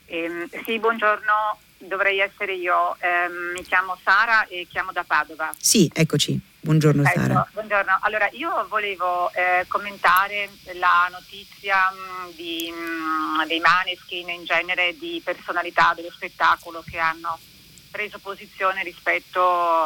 [0.07, 2.97] Eh, sì, buongiorno, dovrei essere io.
[3.01, 5.53] Eh, mi chiamo Sara e chiamo da Padova.
[5.59, 6.39] Sì, eccoci.
[6.61, 7.27] Buongiorno Perfetto.
[7.27, 7.49] Sara.
[7.53, 7.99] Buongiorno.
[8.03, 14.45] Allora, io volevo eh, commentare la notizia mh, mm, di, mh, mm, dei Maneskin in
[14.45, 17.39] genere di personalità dello spettacolo che hanno
[17.95, 19.41] preso posizione rispetto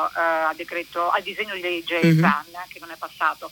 [0.09, 2.21] eh, al, decreto, al disegno di legge mm-hmm.
[2.21, 3.51] ZAN che non è passato.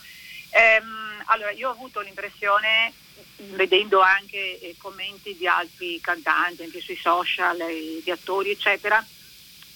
[0.48, 2.90] Ehm, allora, io ho avuto l'impressione,
[3.52, 9.04] vedendo anche eh, commenti di altri cantanti, anche sui social, eh, di attori, eccetera,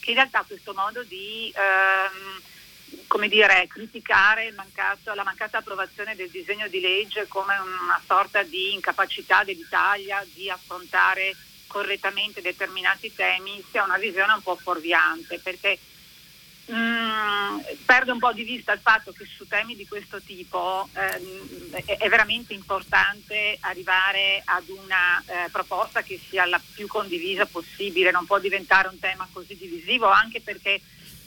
[0.01, 2.41] che in realtà questo modo di ehm,
[3.07, 8.73] come dire, criticare mancato, la mancata approvazione del disegno di legge come una sorta di
[8.73, 11.37] incapacità dell'Italia di affrontare
[11.71, 15.79] correttamente determinati temi sia una visione un po' fuorviante perché
[16.73, 21.71] mm, perde un po' di vista il fatto che su temi di questo tipo ehm,
[21.85, 28.11] è, è, veramente importante arrivare ad una eh, proposta che sia la più condivisa possibile,
[28.11, 30.81] non può diventare un tema così divisivo anche perché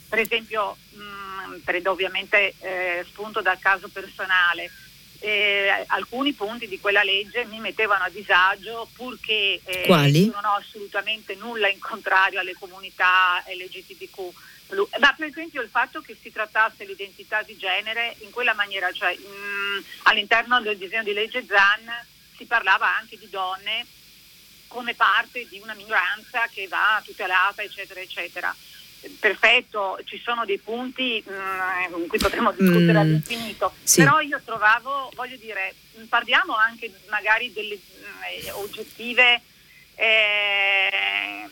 [0.06, 4.70] per esempio mh, mm, prendo ovviamente eh, spunto dal caso personale
[5.24, 11.34] eh, alcuni punti di quella legge mi mettevano a disagio purché eh, non ho assolutamente
[11.36, 14.32] nulla in contrario alle comunità LGTBQ.
[14.98, 19.16] Ma per esempio il fatto che si trattasse l'identità di genere in quella maniera, cioè
[19.16, 22.06] mh, mm, all'interno del disegno di legge ZAN
[22.36, 23.86] si parlava anche di donne
[24.68, 28.54] come parte di una minoranza che va tutelata, eccetera, eccetera.
[29.18, 34.02] Perfetto, ci sono dei punti mh, mm, in cui potremmo discutere mm, all'infinito, sì.
[34.02, 35.74] però io trovavo, voglio dire,
[36.08, 39.40] parliamo anche magari delle mh, mm, oggettive
[39.96, 41.48] eh,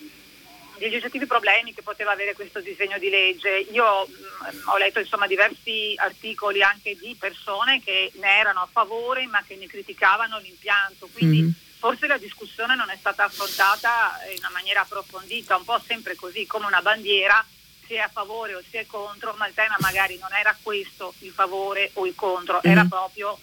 [0.78, 3.66] degli oggettivi problemi che poteva avere questo disegno di legge.
[3.70, 9.26] Io mh, ho letto insomma, diversi articoli anche di persone che ne erano a favore
[9.26, 11.50] ma che ne criticavano l'impianto, quindi mm-hmm.
[11.82, 16.46] Forse la discussione non è stata affrontata in una maniera approfondita, un po' sempre così
[16.46, 17.44] come una bandiera
[17.84, 21.12] si è a favore o si è contro, ma il tema magari non era questo
[21.18, 22.78] il favore o il contro, mm-hmm.
[22.78, 23.36] era proprio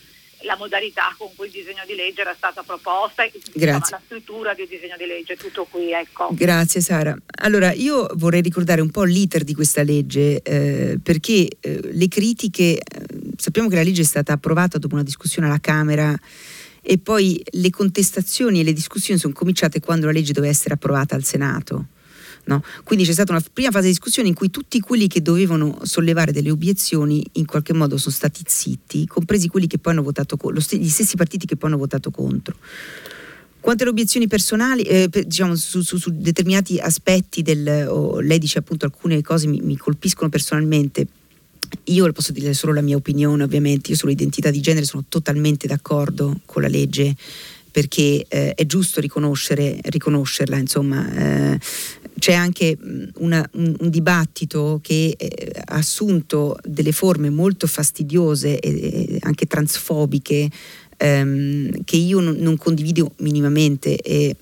[0.43, 4.53] la modalità con cui il disegno di legge era stata proposta e insomma, la scrittura
[4.53, 5.91] del disegno di legge, tutto qui.
[5.91, 6.29] Ecco.
[6.31, 7.13] Grazie Sara.
[7.41, 12.77] Allora io vorrei ricordare un po' l'iter di questa legge eh, perché eh, le critiche,
[12.77, 12.81] eh,
[13.35, 16.17] sappiamo che la legge è stata approvata dopo una discussione alla Camera
[16.82, 21.15] e poi le contestazioni e le discussioni sono cominciate quando la legge doveva essere approvata
[21.15, 21.88] al Senato.
[22.45, 22.63] No?
[22.84, 26.32] Quindi c'è stata una prima fase di discussione in cui tutti quelli che dovevano sollevare
[26.32, 30.77] delle obiezioni in qualche modo sono stati zitti, compresi quelli che poi hanno votato contro,
[30.77, 32.55] gli stessi partiti che poi hanno votato contro.
[33.59, 38.59] Quante le obiezioni personali, eh, diciamo, su, su, su, determinati aspetti del, oh, lei dice
[38.59, 41.05] appunto alcune cose mi, mi colpiscono personalmente,
[41.86, 46.39] io posso dire solo la mia opinione ovviamente, io sull'identità di genere sono totalmente d'accordo
[46.45, 47.15] con la legge
[47.72, 51.59] perché eh, è giusto riconoscerla, insomma, eh,
[52.17, 52.78] c'è anche
[53.17, 60.49] una, un, un, dibattito che eh, ha assunto delle forme molto fastidiose e anche transfobiche
[60.97, 63.97] ehm, che io non, non, condivido minimamente.
[63.97, 64.36] E,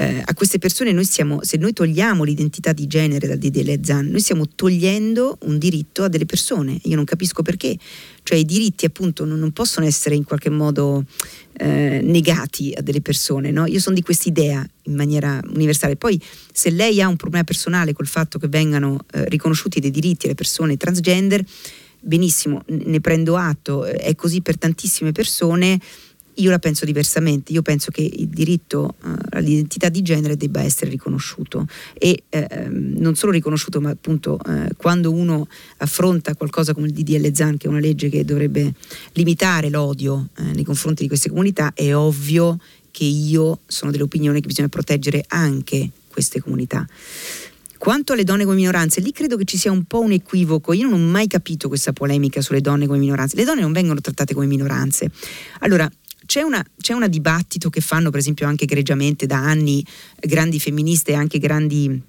[0.00, 4.06] eh, a queste persone noi stiamo, se noi togliamo l'identità di genere dal DDL ZAN,
[4.06, 6.78] noi stiamo togliendo un diritto a delle persone.
[6.84, 7.76] Io non capisco perché.
[8.22, 11.04] Cioè i diritti appunto non, non possono essere in qualche modo
[11.58, 13.50] eh, negati a delle persone.
[13.50, 13.66] No?
[13.66, 15.96] Io sono di questa idea in maniera universale.
[15.96, 16.18] Poi
[16.50, 20.34] se lei ha un problema personale col fatto che vengano eh, riconosciuti dei diritti alle
[20.34, 21.44] persone transgender,
[22.00, 25.78] benissimo, ne prendo atto, è così per tantissime persone
[26.34, 30.90] io la penso diversamente, io penso che il diritto uh, all'identità di genere debba essere
[30.90, 35.46] riconosciuto e eh, non solo riconosciuto, ma appunto eh, quando uno
[35.78, 38.74] affronta qualcosa come il DDL ZAN, che è una legge che dovrebbe
[39.12, 42.58] limitare l'odio eh, nei confronti di queste comunità, è ovvio
[42.90, 46.86] che io sono dell'opinione che bisogna proteggere anche queste comunità.
[47.80, 50.74] Quanto alle donne come minoranze, lì credo che ci sia un po' un equivoco.
[50.74, 53.36] Io non ho mai capito questa polemica sulle donne come minoranze.
[53.36, 55.10] Le donne non vengono trattate come minoranze.
[55.60, 55.90] Allora,
[56.30, 59.84] c'è, una, c'è un dibattito che fanno per esempio anche egregiamente da anni
[60.16, 62.00] grandi femministe e anche grandi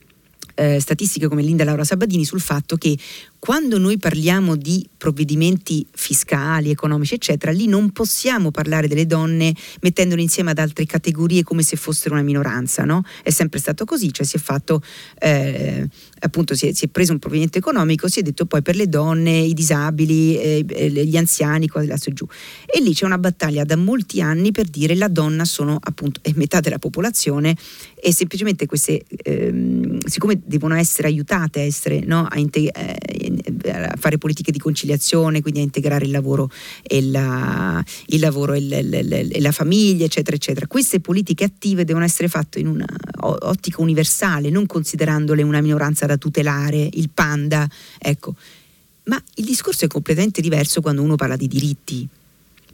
[0.53, 2.95] eh, statistiche come Linda Laura Sabadini sul fatto che
[3.41, 10.21] quando noi parliamo di provvedimenti fiscali, economici, eccetera, lì non possiamo parlare delle donne mettendole
[10.21, 13.03] insieme ad altre categorie come se fossero una minoranza, no?
[13.23, 14.83] È sempre stato così, cioè si è fatto,
[15.17, 15.87] eh,
[16.19, 18.87] appunto, si è, si è, preso un provvedimento economico, si è detto poi per le
[18.87, 22.27] donne, i disabili, eh, eh gli anziani, qua là su giù.
[22.67, 26.31] E lì c'è una battaglia da molti anni per dire la donna sono appunto è
[26.35, 27.57] metà della popolazione
[27.99, 33.29] e semplicemente queste, ehm, siccome devono essere aiutate a, essere, no, a, integ- eh,
[33.71, 36.49] a fare politiche di conciliazione, quindi a integrare il lavoro
[36.81, 40.67] e la, il lavoro e, l, l, l, e la famiglia, eccetera, eccetera.
[40.67, 46.89] Queste politiche attive devono essere fatte in un'ottica universale, non considerandole una minoranza da tutelare,
[46.93, 48.35] il panda, ecco.
[49.03, 52.07] Ma il discorso è completamente diverso quando uno parla di diritti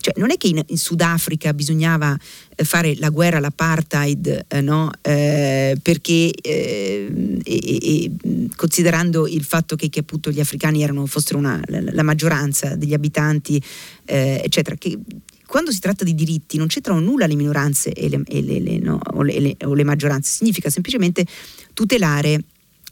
[0.07, 2.17] cioè, non è che in, in Sudafrica bisognava
[2.55, 4.89] eh, fare la guerra all'apartheid, eh, no?
[5.01, 8.11] eh, perché eh,
[8.55, 13.61] considerando il fatto che, che, gli africani erano, fossero una, la, la, maggioranza degli abitanti,
[14.05, 14.97] eh, eccetera, che
[15.45, 18.79] quando si tratta di diritti non c'entrano nulla le minoranze e le, e le, le,
[18.79, 18.99] no?
[19.03, 21.25] o, o le maggioranze, significa semplicemente
[21.73, 22.43] tutelare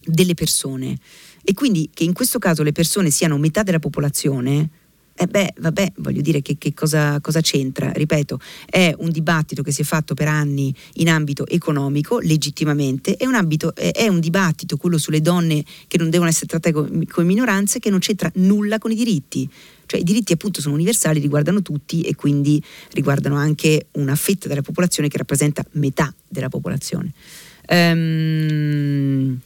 [0.03, 0.97] delle persone.
[1.43, 4.70] E quindi che in questo caso le persone siano metà della popolazione,
[5.18, 7.89] eh beh, vabbè, voglio dire che, che cosa, cosa, c'entra?
[7.93, 13.26] Ripeto, è un dibattito che si è fatto per anni in ambito economico, legittimamente, è
[13.26, 17.26] un, ambito, è, un dibattito, quello sulle donne che non devono essere trattate come, come
[17.26, 19.49] minoranze, che non c'entra nulla con i diritti.
[19.86, 22.61] Cioè i diritti appunto sono universali, riguardano tutti e quindi
[22.91, 27.13] riguardano anche una fetta della popolazione che rappresenta metà della popolazione.
[27.70, 29.39] Um,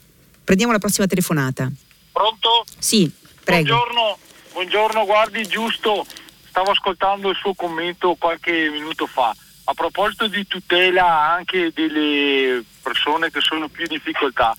[0.43, 1.71] prendiamo la prossima telefonata.
[2.11, 2.65] Pronto?
[2.79, 3.11] Sì,
[3.43, 3.75] prego.
[3.75, 4.17] Buongiorno.
[4.59, 6.05] Buongiorno, guardi, giusto,
[6.49, 9.33] stavo ascoltando il suo commento qualche minuto fa.
[9.63, 14.53] A proposito di tutela anche delle persone che sono più in difficoltà,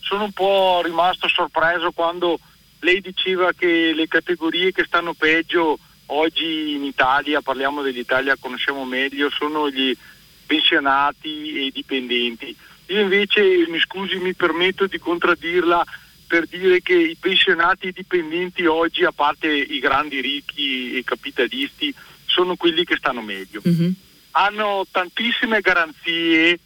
[0.00, 2.38] sono un po' rimasto sorpreso quando
[2.80, 5.78] lei diceva che le categorie che stanno peggio
[6.08, 9.96] oggi in Italia, parliamo dell'Italia, conosciamo meglio, sono gli,
[10.44, 12.54] pensionati e dipendenti.
[12.88, 15.82] Io invece, mi scusi, mi permetto di contraddirla
[16.26, 21.94] per dire che i pensionati dipendenti oggi, a parte i grandi ricchi e capitalisti,
[22.24, 23.62] sono quelli che stanno meglio.
[23.66, 23.90] Mm-hmm.
[24.32, 26.58] Hanno tantissime garanzie,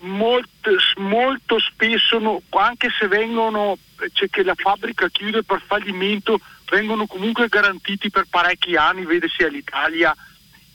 [0.00, 3.76] molto, molto, spesso, no, anche se vengono,
[4.12, 6.40] c'è che la fabbrica chiude per fallimento,
[6.70, 10.14] vengono comunque garantiti per parecchi anni, vede sia l'Italia.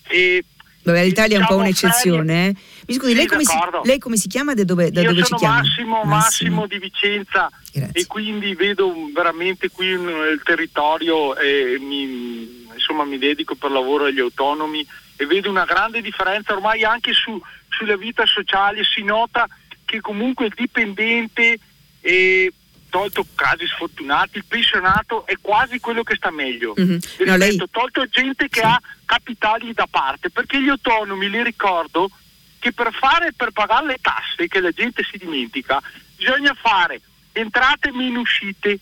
[0.08, 0.44] E,
[0.84, 2.48] Vabbè, l'Italia diciamo è un po' un'eccezione.
[2.48, 2.56] Eh?
[2.88, 4.54] Mi scusi, sì, lei, come si, lei, come si, chiama?
[4.54, 8.02] Da dove, da Io dove sono Massimo, Massimo, di Vicenza Grazie.
[8.02, 14.20] e quindi vedo veramente qui il territorio e mi, insomma, mi dedico per lavoro agli
[14.20, 14.86] autonomi
[15.16, 17.40] e vedo una grande differenza ormai anche su,
[17.70, 18.84] sulla vita sociale.
[18.84, 19.48] Si nota
[19.86, 21.60] che comunque il dipendente
[22.00, 22.52] e
[22.92, 26.76] tolto casi sfortunati, il pensionato è quasi quello che sta meglio.
[26.80, 26.98] Mm-hmm.
[27.26, 27.58] No, lei...
[27.72, 28.66] Tolto gente che sì.
[28.66, 32.12] ha capitali da parte, perché gli autonomi, li ricordo,
[32.60, 35.82] che per fare per pagare le tasse, che la gente si dimentica,
[36.16, 37.02] bisogna fare
[37.32, 38.78] entrate meno uscite.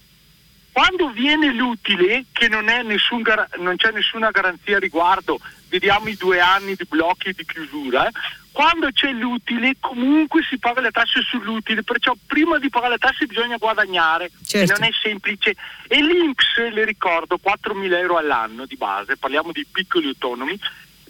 [0.71, 3.23] Quando viene l'utile, che non, nessun,
[3.57, 8.11] non c'è nessuna garanzia a riguardo, vediamo i due anni di blocchi di chiusura, eh,
[8.51, 13.25] quando c'è l'utile comunque si paga le tasse sull'utile, perciò prima di pagare le tasse
[13.25, 14.73] bisogna guadagnare, certo.
[14.73, 15.55] non è semplice.
[15.87, 20.59] E l'Inps, le ricordo, 4.000 euro all'anno di base, parliamo di piccoli autonomi,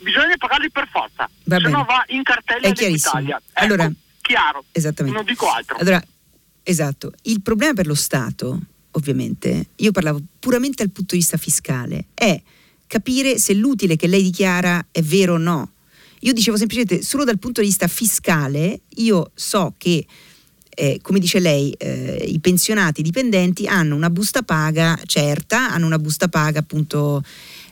[0.01, 3.37] bisogna pagarli per forza, va se no va in cartella in Italia.
[3.37, 3.91] Ecco, allora,
[4.21, 4.65] chiaro,
[4.97, 5.77] non dico altro.
[5.77, 6.03] Allora,
[6.63, 8.59] esatto, il problema per lo Stato,
[8.91, 12.39] ovviamente, io parlavo puramente dal punto di vista fiscale, è
[12.85, 15.71] capire se l'utile che lei dichiara è vero o no
[16.19, 20.05] io dicevo semplicemente, solo dal punto di vista fiscale, io so che,
[20.69, 25.85] eh, come dice lei, eh, i pensionati i dipendenti hanno una busta paga certa, hanno
[25.85, 27.23] una busta paga appunto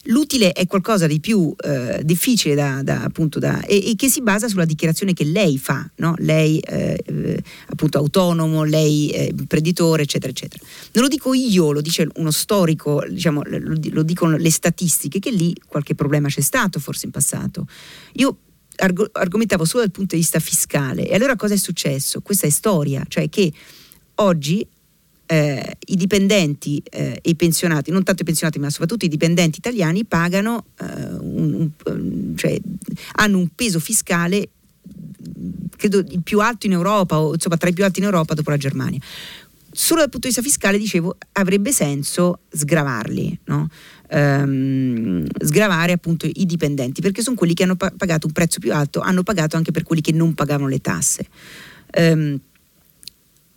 [0.07, 4.21] l'utile è qualcosa di più eh, difficile da, da, appunto da, e, e, che si
[4.21, 6.13] basa sulla dichiarazione che lei fa, no?
[6.17, 10.63] lei eh, eh, appunto autonomo, lei eh, imprenditore, eccetera, eccetera.
[10.93, 15.31] Non lo dico io, lo dice uno storico, diciamo, lo, lo dicono le statistiche, che
[15.31, 17.67] lì qualche problema c'è stato forse in passato.
[18.13, 18.37] Io
[18.77, 22.21] arg- argomentavo solo dal punto di vista fiscale e allora cosa è successo?
[22.21, 23.51] Questa è storia, cioè che
[24.15, 24.65] oggi
[25.27, 29.59] eh, i dipendenti eh, e i pensionati, non tanto i pensionati ma soprattutto i dipendenti
[29.59, 30.85] italiani pagano, eh,
[31.19, 32.59] un, un, cioè,
[33.13, 34.49] hanno un peso fiscale
[35.75, 38.49] credo il più alto in Europa o insomma tra i più alti in Europa dopo
[38.49, 38.99] la Germania.
[39.71, 43.69] Solo dal punto di vista fiscale, dicevo, avrebbe senso sgravarli, no?
[44.09, 49.01] ehm, sgravare appunto i dipendenti, perché sono quelli che hanno pagato un prezzo più alto,
[49.01, 51.27] hanno pagato anche per quelli che non pagavano le tasse.
[51.95, 52.39] Um,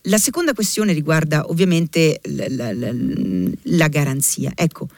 [0.02, 2.92] la seconda questione riguarda ovviamente la, la, la,
[3.62, 4.52] la garanzia.
[4.54, 4.88] Ecco,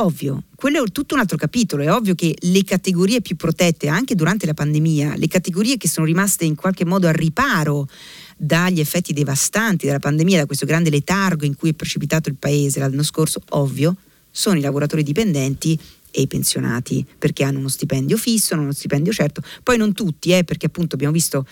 [0.00, 4.14] ovvio, quello è tutto un altro capitolo, è ovvio che le categorie più protette anche
[4.14, 7.88] durante la pandemia, le categorie che sono rimaste in qualche modo a riparo
[8.36, 12.78] dagli effetti devastanti della pandemia, da questo grande letargo in cui è precipitato il paese
[12.78, 13.96] l'anno scorso, ovvio,
[14.30, 15.78] sono i lavoratori dipendenti
[16.10, 20.32] e i pensionati perché hanno uno stipendio fisso, hanno uno stipendio certo, poi non tutti,
[20.32, 21.46] eh, perché appunto abbiamo visto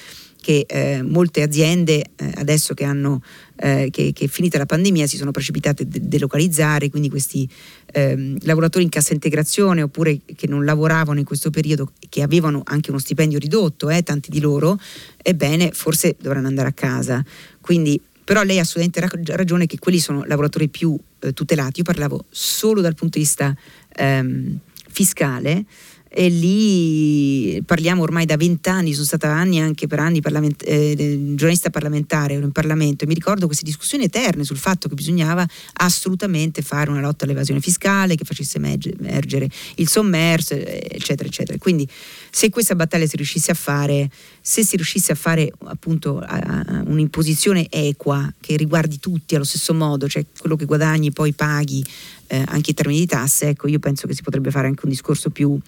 [0.47, 3.21] che eh, molte aziende eh, adesso che hanno
[3.57, 7.51] eh, che, che, finita la pandemia si sono precipitate a de- delocalizzare, quindi questi
[7.87, 12.91] ehm, lavoratori in cassa integrazione oppure che non lavoravano in questo periodo, che avevano anche
[12.91, 14.79] uno stipendio ridotto, eh, tanti di loro,
[15.21, 17.25] ebbene forse dovranno andare a casa.
[17.61, 21.79] Quindi, però lei ha assolutamente ragione che quelli sono lavoratori più eh, tutelati.
[21.79, 23.53] Io parlavo solo dal punto di vista
[23.97, 25.65] ehm, fiscale
[26.19, 31.69] e lì parliamo ormai da vent'anni, sono stata anni anche per anni parlament- eh, giornalista
[31.69, 36.89] parlamentare, in Parlamento e mi ricordo queste discussioni eterne sul fatto che bisognava assolutamente fare
[36.89, 41.59] una lotta all'evasione fiscale che facesse emergere il sommerso, eccetera, eccetera.
[41.59, 41.87] Quindi
[42.31, 44.09] se questa battaglia si riuscisse a fare,
[44.41, 49.75] se si riuscisse a fare appunto a, a un'imposizione equa che riguardi tutti allo stesso
[49.75, 51.85] modo, cioè quello che guadagni poi paghi
[52.29, 54.91] eh, anche in termini di tasse, ecco io penso che si potrebbe fare anche un
[54.91, 55.61] discorso più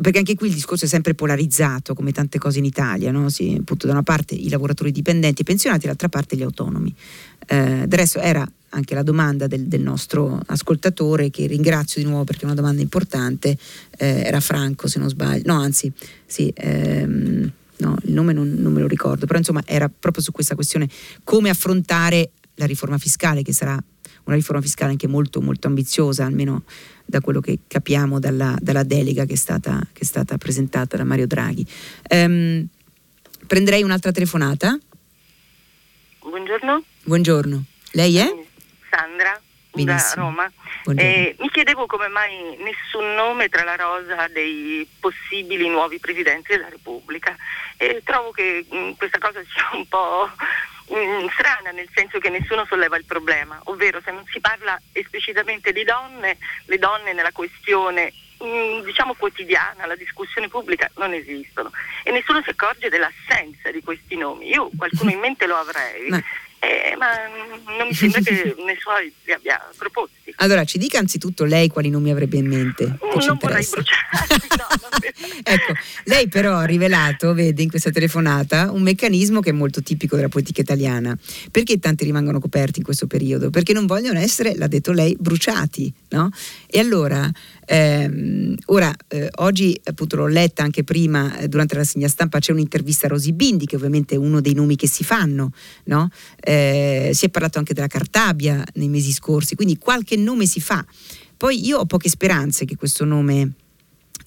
[0.00, 3.28] perché anche qui il discorso è sempre polarizzato come tante cose in Italia, no?
[3.28, 6.94] sì, appunto da una parte i lavoratori dipendenti e pensionati, dall'altra parte gli autonomi.
[7.46, 12.24] Eh, del resto era anche la domanda del, del, nostro ascoltatore, che ringrazio di nuovo
[12.24, 13.58] perché è una domanda importante,
[13.98, 15.92] eh, era Franco se non sbaglio, no anzi
[16.24, 20.32] sì, ehm, no, il nome non, non me lo ricordo, però insomma era proprio su
[20.32, 20.88] questa questione
[21.24, 23.82] come affrontare la riforma fiscale che sarà
[24.24, 26.62] una riforma fiscale anche molto, molto ambiziosa, almeno
[27.12, 31.04] da quello che capiamo dalla, dalla delega che è, stata, che è, stata, presentata da
[31.04, 31.64] Mario Draghi.
[32.08, 32.66] Um,
[33.46, 34.78] prenderei un'altra telefonata.
[36.20, 36.82] Buongiorno.
[37.02, 37.64] Buongiorno.
[37.92, 38.34] Lei è?
[38.88, 39.38] Sandra.
[39.72, 40.50] da Roma.
[40.96, 46.70] Eh, mi chiedevo come mai nessun nome tra la rosa dei possibili nuovi presidenti della
[46.70, 47.36] Repubblica
[47.76, 50.30] e trovo che mh, mm, questa cosa sia un po'
[50.92, 54.80] mh, mm, strana nel senso che nessuno solleva il problema, ovvero se non si parla
[54.92, 56.36] esplicitamente di donne,
[56.66, 58.12] le donne nella questione
[58.42, 61.70] mm, diciamo quotidiana, la discussione pubblica non esistono
[62.04, 64.48] e nessuno si accorge dell'assenza di questi nomi.
[64.48, 66.08] Io qualcuno in mente lo avrei.
[66.08, 66.22] Ma
[66.64, 67.10] eh, ma
[67.76, 70.21] non mi sembra che nessuno li abbia proposti.
[70.36, 72.84] Allora, ci dica anzitutto lei quali nomi avrebbe in mente.
[72.84, 74.66] non vorrei bruciarli, no,
[75.42, 75.72] ecco,
[76.04, 80.28] lei però ha rivelato, vede, in questa telefonata un meccanismo che è molto tipico della
[80.28, 81.16] politica italiana.
[81.50, 83.50] Perché tanti rimangono coperti in questo periodo?
[83.50, 86.30] Perché non vogliono essere, l'ha detto lei, bruciati, no?
[86.66, 87.30] E allora
[87.64, 92.52] eh, ora, eh, oggi appunto l'ho letta anche prima eh, durante la rassegna stampa, c'è
[92.52, 95.52] un'intervista a Rosy Bindi, che ovviamente è uno dei nomi che si fanno,
[95.84, 96.10] no?
[96.38, 100.84] Eh, si è parlato anche della Cartabia nei mesi scorsi, quindi qualche nome si fa.
[101.36, 103.52] Poi io ho poche speranze che questo nome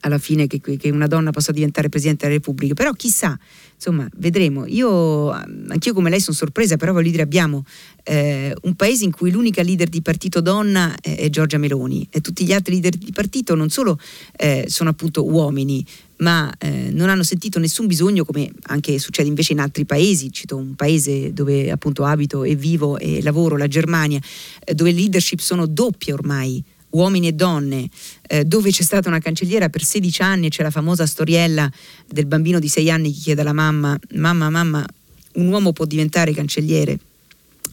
[0.02, 3.38] alla fine che, che, una donna possa diventare Presidente della Repubblica, però chissà,
[3.74, 4.66] insomma, vedremo.
[4.68, 7.66] Io, anch'io come lei sono sorpresa, però voglio dire, abbiamo
[8.04, 12.22] eh, un paese in cui l'unica leader di partito donna è, è, Giorgia Meloni e
[12.22, 14.00] tutti gli altri leader di partito non solo
[14.38, 15.86] eh, sono appunto uomini,
[16.18, 20.56] ma eh, non hanno sentito nessun bisogno, come anche succede invece in altri paesi, cito
[20.56, 24.20] un paese dove appunto abito e vivo e lavoro, la Germania,
[24.64, 27.90] eh, dove le leadership sono doppie ormai uomini e donne,
[28.28, 31.70] eh, dove c'è stata una cancelliera per 16 anni e c'è la famosa storiella
[32.08, 34.86] del bambino di 6 anni che chiede alla mamma, mamma, mamma,
[35.34, 36.98] un uomo può diventare cancelliere?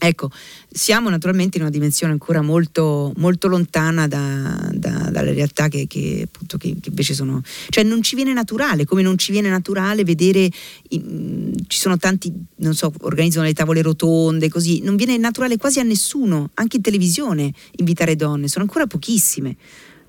[0.05, 0.29] Ecco,
[0.69, 6.27] siamo naturalmente in una dimensione ancora molto, molto lontana da, da, dalle realtà che, che,
[6.27, 7.41] appunto, che, che, invece sono...
[7.69, 10.49] Cioè non ci viene naturale, come non ci viene naturale vedere,
[10.89, 15.79] in, ci sono tanti, non so, organizzano le tavole rotonde, così, non viene naturale quasi
[15.79, 19.55] a nessuno, anche in televisione, invitare donne, sono ancora pochissime.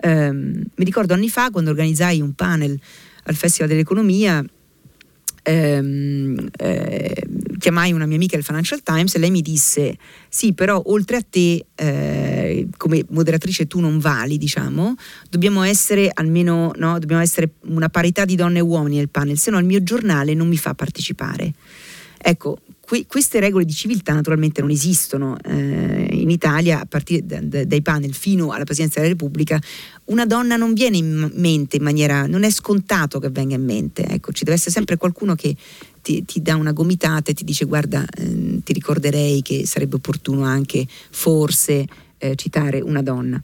[0.02, 2.76] Um, mi ricordo anni fa quando organizzai un panel
[3.26, 4.44] al Festival dell'Economia,
[5.44, 7.26] ehm, eh,
[7.64, 9.96] chiamai una mia amica del Financial Times e lei mi disse
[10.28, 14.94] sì però oltre a te eh, come moderatrice tu non vali diciamo
[15.30, 19.50] dobbiamo essere almeno no, dobbiamo essere una parità di donne e uomini nel panel se
[19.50, 21.54] no il mio giornale non mi fa partecipare.
[22.18, 27.40] Ecco que- queste regole di civiltà naturalmente non esistono eh, in Italia a partire da,
[27.40, 29.58] da, dai panel fino alla Presidenza della Repubblica
[30.06, 34.06] una donna non viene in mente in maniera non è scontato che venga in mente.
[34.06, 35.56] Ecco ci deve essere sempre qualcuno che
[36.04, 40.44] ti, ti dà una gomitata e ti dice guarda eh, ti ricorderei che sarebbe opportuno
[40.44, 41.86] anche forse
[42.18, 43.42] eh, citare una donna.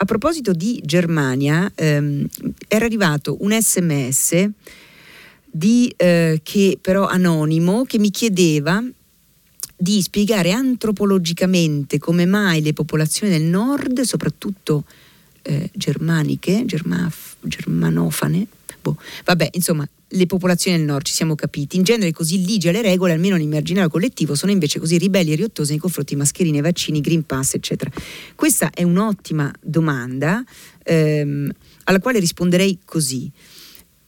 [0.00, 2.26] A proposito di Germania ehm,
[2.66, 4.48] era arrivato un sms
[5.44, 8.82] di, eh, che però anonimo che mi chiedeva
[9.76, 14.84] di spiegare antropologicamente come mai le popolazioni del nord, soprattutto
[15.42, 18.46] eh, germaniche, germaf, germanofane,
[18.80, 22.82] boh, vabbè, insomma, le popolazioni del nord ci siamo capiti, in genere così ligie le
[22.82, 27.00] regole, almeno nell'immaginario collettivo, sono invece così ribelli e riottosi nei confronti di mascherine, vaccini,
[27.00, 27.90] green pass, eccetera.
[28.34, 30.42] Questa è un'ottima domanda
[30.84, 31.50] ehm,
[31.84, 33.30] alla quale risponderei così.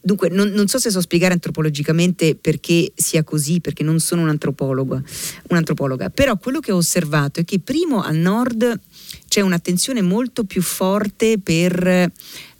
[0.02, 5.02] Dunque, non, non, so se so spiegare antropologicamente perché sia così, perché non sono un'antropologa,
[5.48, 8.80] un'antropologa, però quello che ho osservato è che primo al nord
[9.28, 12.10] c'è un'attenzione molto più forte per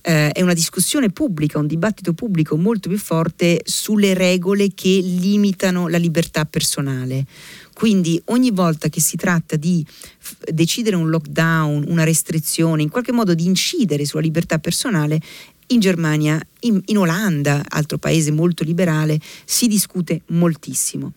[0.02, 5.88] eh, è una discussione pubblica, un dibattito pubblico molto più forte sulle regole che limitano
[5.88, 7.24] la libertà personale.
[7.72, 13.12] Quindi ogni volta che si tratta di f- decidere un lockdown, una restrizione, in qualche
[13.12, 15.20] modo di incidere sulla libertà personale,
[15.68, 21.12] in Germania, in, in Olanda, altro paese molto liberale, si discute moltissimo.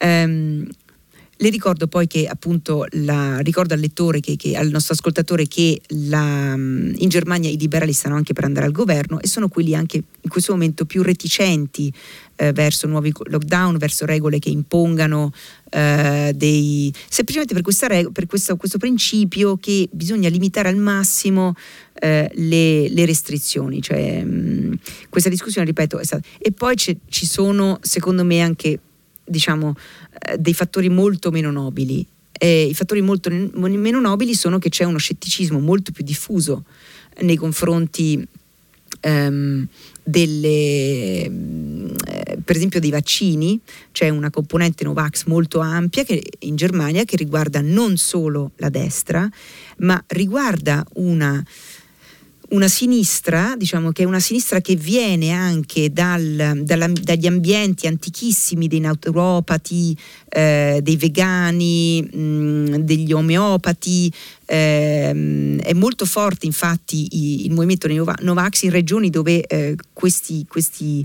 [0.00, 0.66] Um,
[1.38, 5.80] le ricordo poi che appunto la, ricordo al lettore, che, che, al nostro ascoltatore che
[5.88, 9.96] la, in Germania i liberali stanno anche per andare al governo e sono quelli anche
[9.96, 11.92] in questo momento più reticenti
[12.36, 15.30] eh, verso nuovi lockdown, verso regole che impongano
[15.70, 16.92] eh, dei...
[17.08, 21.54] semplicemente per, reg- per questo, questo, principio che bisogna limitare al massimo
[22.00, 23.82] eh, le, le, restrizioni.
[23.82, 24.78] Cioè, mh,
[25.10, 26.26] questa discussione, ripeto, è stata...
[26.38, 28.80] E poi ci sono secondo me anche
[29.26, 29.74] diciamo,
[30.20, 32.06] eh, dei fattori molto meno nobili.
[32.32, 36.64] E I fattori molto meno nobili sono che c'è uno scetticismo molto più diffuso
[37.20, 38.26] nei confronti
[39.00, 39.66] ehm,
[40.02, 43.58] delle, eh, per esempio dei vaccini,
[43.90, 49.28] c'è una componente Novax molto ampia che, in Germania che riguarda non solo la destra,
[49.78, 51.44] ma riguarda una
[52.50, 58.68] una sinistra, diciamo che è una sinistra che viene anche dal, dalla, dagli ambienti antichissimi
[58.68, 59.96] dei naturopati,
[60.28, 64.12] eh, dei vegani, mh, degli omeopati.
[64.44, 71.04] Eh, è molto forte infatti il, il movimento Novax in regioni dove eh, questi, questi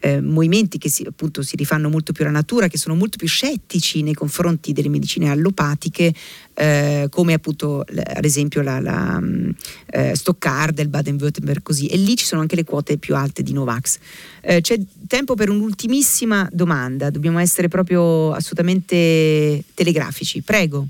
[0.00, 3.28] eh, movimenti che si, appunto si rifanno molto più alla natura, che sono molto più
[3.28, 6.12] scettici nei confronti delle medicine allopatiche,
[6.54, 9.50] eh, come appunto ad esempio la, la mm,
[9.90, 13.52] eh, Stoccarda, il Baden-Württemberg così, e lì ci sono anche le quote più alte di
[13.52, 13.98] Novax.
[14.40, 20.86] Eh, c'è tempo per un'ultimissima domanda, dobbiamo essere proprio assolutamente telegrafici, prego.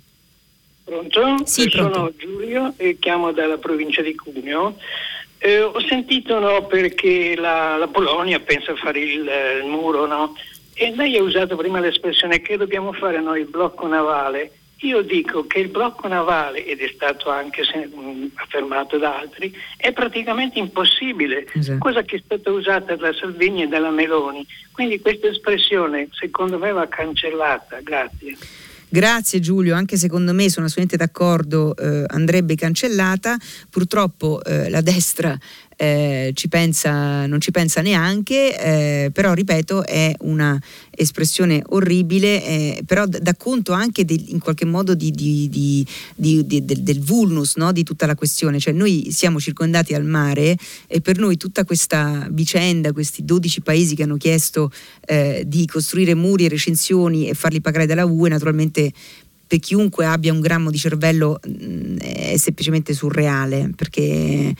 [0.84, 1.46] Pronto?
[1.46, 1.94] Sì, pronto.
[1.94, 4.76] Sono Giulio e chiamo dalla provincia di Cuneo.
[5.42, 9.26] Eh, ho sentito no, perché la, la, Polonia pensa a fare il,
[9.62, 10.36] il muro, no?
[10.74, 14.52] E lei ha usato prima l'espressione che dobbiamo fare noi il blocco navale.
[14.82, 19.50] Io dico che il blocco navale, ed è stato anche se, mh, affermato da altri,
[19.78, 21.78] è praticamente impossibile, esatto.
[21.78, 24.46] cosa che è stata usata da Salvini e dalla Meloni.
[24.72, 27.80] Quindi questa espressione secondo me va cancellata.
[27.80, 28.36] Grazie.
[28.92, 33.36] Grazie Giulio, anche secondo me sono assolutamente d'accordo, eh, andrebbe cancellata.
[33.70, 35.38] Purtroppo eh, la destra
[35.80, 42.82] eh, ci pensa, non ci pensa neanche, eh, però ripeto è una espressione orribile, eh,
[42.84, 47.72] però dà conto anche de- in qualche modo di, di, di, del, del vulnus no?
[47.72, 50.54] di tutta la questione, cioè noi siamo circondati al mare
[50.86, 54.70] e per noi tutta questa vicenda, questi 12 paesi che hanno chiesto
[55.06, 58.92] eh, di costruire muri e recensioni e farli pagare dalla UE, naturalmente
[59.46, 64.54] per chiunque abbia un grammo di cervello mh, mm, è semplicemente surreale perché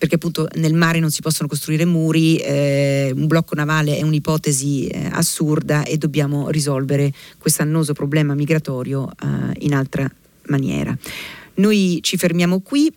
[0.00, 4.86] perché appunto nel mare non si possono costruire muri, eh, un blocco navale è un'ipotesi
[4.86, 10.10] eh, assurda e dobbiamo risolvere questo annoso problema migratorio eh, in altra
[10.46, 10.96] maniera.
[11.56, 12.90] Noi ci fermiamo qui.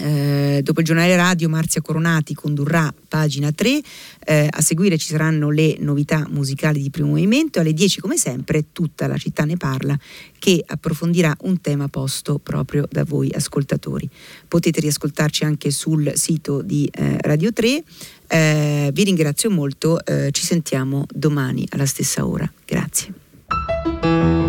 [0.00, 3.80] Eh, dopo il giornale radio Marzia Coronati condurrà pagina 3,
[4.24, 8.72] eh, a seguire ci saranno le novità musicali di primo movimento, alle 10 come sempre
[8.72, 9.98] tutta la città ne parla
[10.38, 14.08] che approfondirà un tema posto proprio da voi ascoltatori.
[14.48, 17.82] Potete riascoltarci anche sul sito di eh, Radio 3.
[18.26, 22.50] Eh, vi ringrazio molto, eh, ci sentiamo domani alla stessa ora.
[22.64, 24.48] Grazie.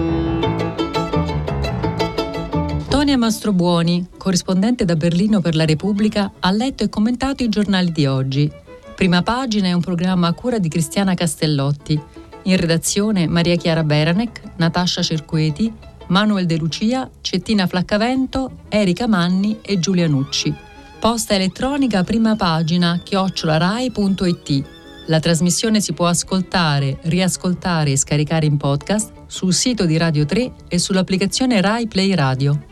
[3.11, 8.05] Tonia Mastrobuoni, corrispondente da Berlino per la Repubblica, ha letto e commentato i giornali di
[8.05, 8.49] oggi.
[8.95, 12.01] Prima pagina è un programma a cura di Cristiana Castellotti.
[12.43, 15.69] In redazione Maria Chiara Beranec, Natascia Cerqueti,
[16.07, 20.55] Manuel De Lucia, Cettina Flaccavento, Erika Manni e Giulia Nucci.
[20.97, 24.63] Posta elettronica prima pagina chiocciolarai.it.
[25.07, 30.53] La trasmissione si può ascoltare, riascoltare e scaricare in podcast sul sito di Radio 3
[30.69, 32.69] e sull'applicazione Rai Play Radio.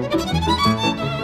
[0.00, 1.15] なるほど!